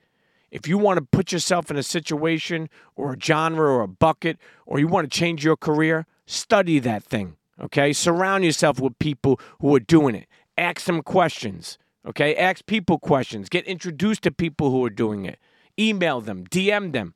if 0.52 0.68
you 0.68 0.78
want 0.78 0.98
to 0.98 1.06
put 1.06 1.32
yourself 1.32 1.72
in 1.72 1.78
a 1.78 1.84
situation 1.84 2.70
or 2.96 3.14
a 3.14 3.20
genre 3.20 3.72
or 3.72 3.82
a 3.82 3.88
bucket, 3.88 4.38
or 4.66 4.80
you 4.80 4.88
want 4.88 5.10
to 5.10 5.18
change 5.18 5.44
your 5.44 5.56
career, 5.56 6.06
study 6.26 6.78
that 6.80 7.04
thing. 7.04 7.38
Okay? 7.60 7.94
Surround 7.94 8.44
yourself 8.44 8.80
with 8.80 9.00
people 9.00 9.40
who 9.62 9.74
are 9.76 9.80
doing 9.80 10.14
it. 10.14 10.28
Ask 10.58 10.86
them 10.86 11.02
questions. 11.02 11.78
Okay? 12.06 12.36
Ask 12.36 12.66
people 12.66 13.00
questions. 13.00 13.48
Get 13.48 13.66
introduced 13.66 14.24
to 14.24 14.32
people 14.32 14.72
who 14.72 14.86
are 14.86 14.90
doing 14.90 15.26
it. 15.26 15.40
Email 15.80 16.20
them, 16.20 16.46
DM 16.46 16.92
them. 16.92 17.16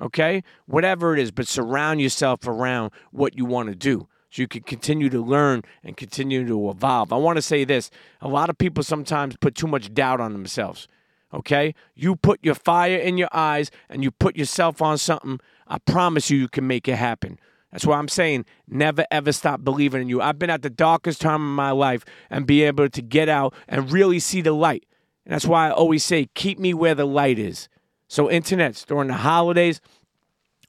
Okay? 0.00 0.42
Whatever 0.66 1.14
it 1.14 1.20
is, 1.20 1.30
but 1.30 1.46
surround 1.46 2.00
yourself 2.00 2.48
around 2.48 2.90
what 3.12 3.36
you 3.36 3.44
want 3.44 3.68
to 3.68 3.76
do 3.76 4.08
so 4.32 4.42
you 4.42 4.48
can 4.48 4.62
continue 4.62 5.10
to 5.10 5.20
learn 5.20 5.62
and 5.84 5.96
continue 5.96 6.46
to 6.46 6.70
evolve. 6.70 7.12
I 7.12 7.16
want 7.16 7.36
to 7.36 7.42
say 7.42 7.64
this 7.64 7.90
a 8.20 8.28
lot 8.28 8.50
of 8.50 8.58
people 8.58 8.82
sometimes 8.82 9.36
put 9.36 9.54
too 9.54 9.66
much 9.66 9.92
doubt 9.94 10.20
on 10.20 10.32
themselves 10.32 10.88
okay? 11.34 11.74
You 11.94 12.16
put 12.16 12.40
your 12.42 12.54
fire 12.54 12.96
in 12.96 13.16
your 13.16 13.28
eyes 13.32 13.70
and 13.88 14.02
you 14.02 14.10
put 14.10 14.36
yourself 14.36 14.82
on 14.82 14.98
something, 14.98 15.40
I 15.66 15.78
promise 15.78 16.30
you, 16.30 16.38
you 16.38 16.48
can 16.48 16.66
make 16.66 16.88
it 16.88 16.96
happen. 16.96 17.38
That's 17.70 17.86
why 17.86 17.96
I'm 17.96 18.08
saying 18.08 18.44
never 18.68 19.06
ever 19.10 19.32
stop 19.32 19.64
believing 19.64 20.02
in 20.02 20.08
you. 20.08 20.20
I've 20.20 20.38
been 20.38 20.50
at 20.50 20.62
the 20.62 20.70
darkest 20.70 21.20
time 21.20 21.42
of 21.42 21.56
my 21.56 21.70
life 21.70 22.04
and 22.28 22.46
be 22.46 22.62
able 22.64 22.90
to 22.90 23.02
get 23.02 23.28
out 23.28 23.54
and 23.66 23.90
really 23.90 24.18
see 24.18 24.42
the 24.42 24.52
light. 24.52 24.84
And 25.24 25.32
that's 25.32 25.46
why 25.46 25.68
I 25.68 25.70
always 25.70 26.04
say, 26.04 26.28
keep 26.34 26.58
me 26.58 26.74
where 26.74 26.94
the 26.94 27.06
light 27.06 27.38
is. 27.38 27.68
So, 28.08 28.26
internets, 28.26 28.84
during 28.84 29.08
the 29.08 29.14
holidays, 29.14 29.80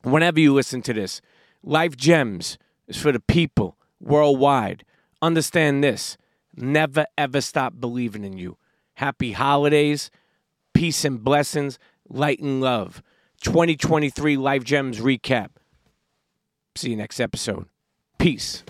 whenever 0.04 0.40
you 0.40 0.54
listen 0.54 0.82
to 0.84 0.94
this, 0.94 1.20
Life 1.62 1.98
Gems 1.98 2.58
is 2.88 2.98
for 2.98 3.12
the 3.12 3.20
people 3.20 3.78
worldwide. 4.00 4.84
Understand 5.22 5.84
this 5.84 6.18
never 6.56 7.06
ever 7.18 7.42
stop 7.42 7.74
believing 7.80 8.24
in 8.24 8.38
you. 8.38 8.58
Happy 8.96 9.32
holidays, 9.32 10.12
peace 10.74 11.04
and 11.04 11.24
blessings, 11.24 11.80
light 12.08 12.40
and 12.40 12.62
love. 12.62 13.02
2023 13.42 14.38
Life 14.38 14.64
Gems 14.64 15.00
recap. 15.00 15.50
See 16.76 16.92
you 16.92 16.96
next 16.96 17.20
episode. 17.20 17.68
Peace. 18.18 18.64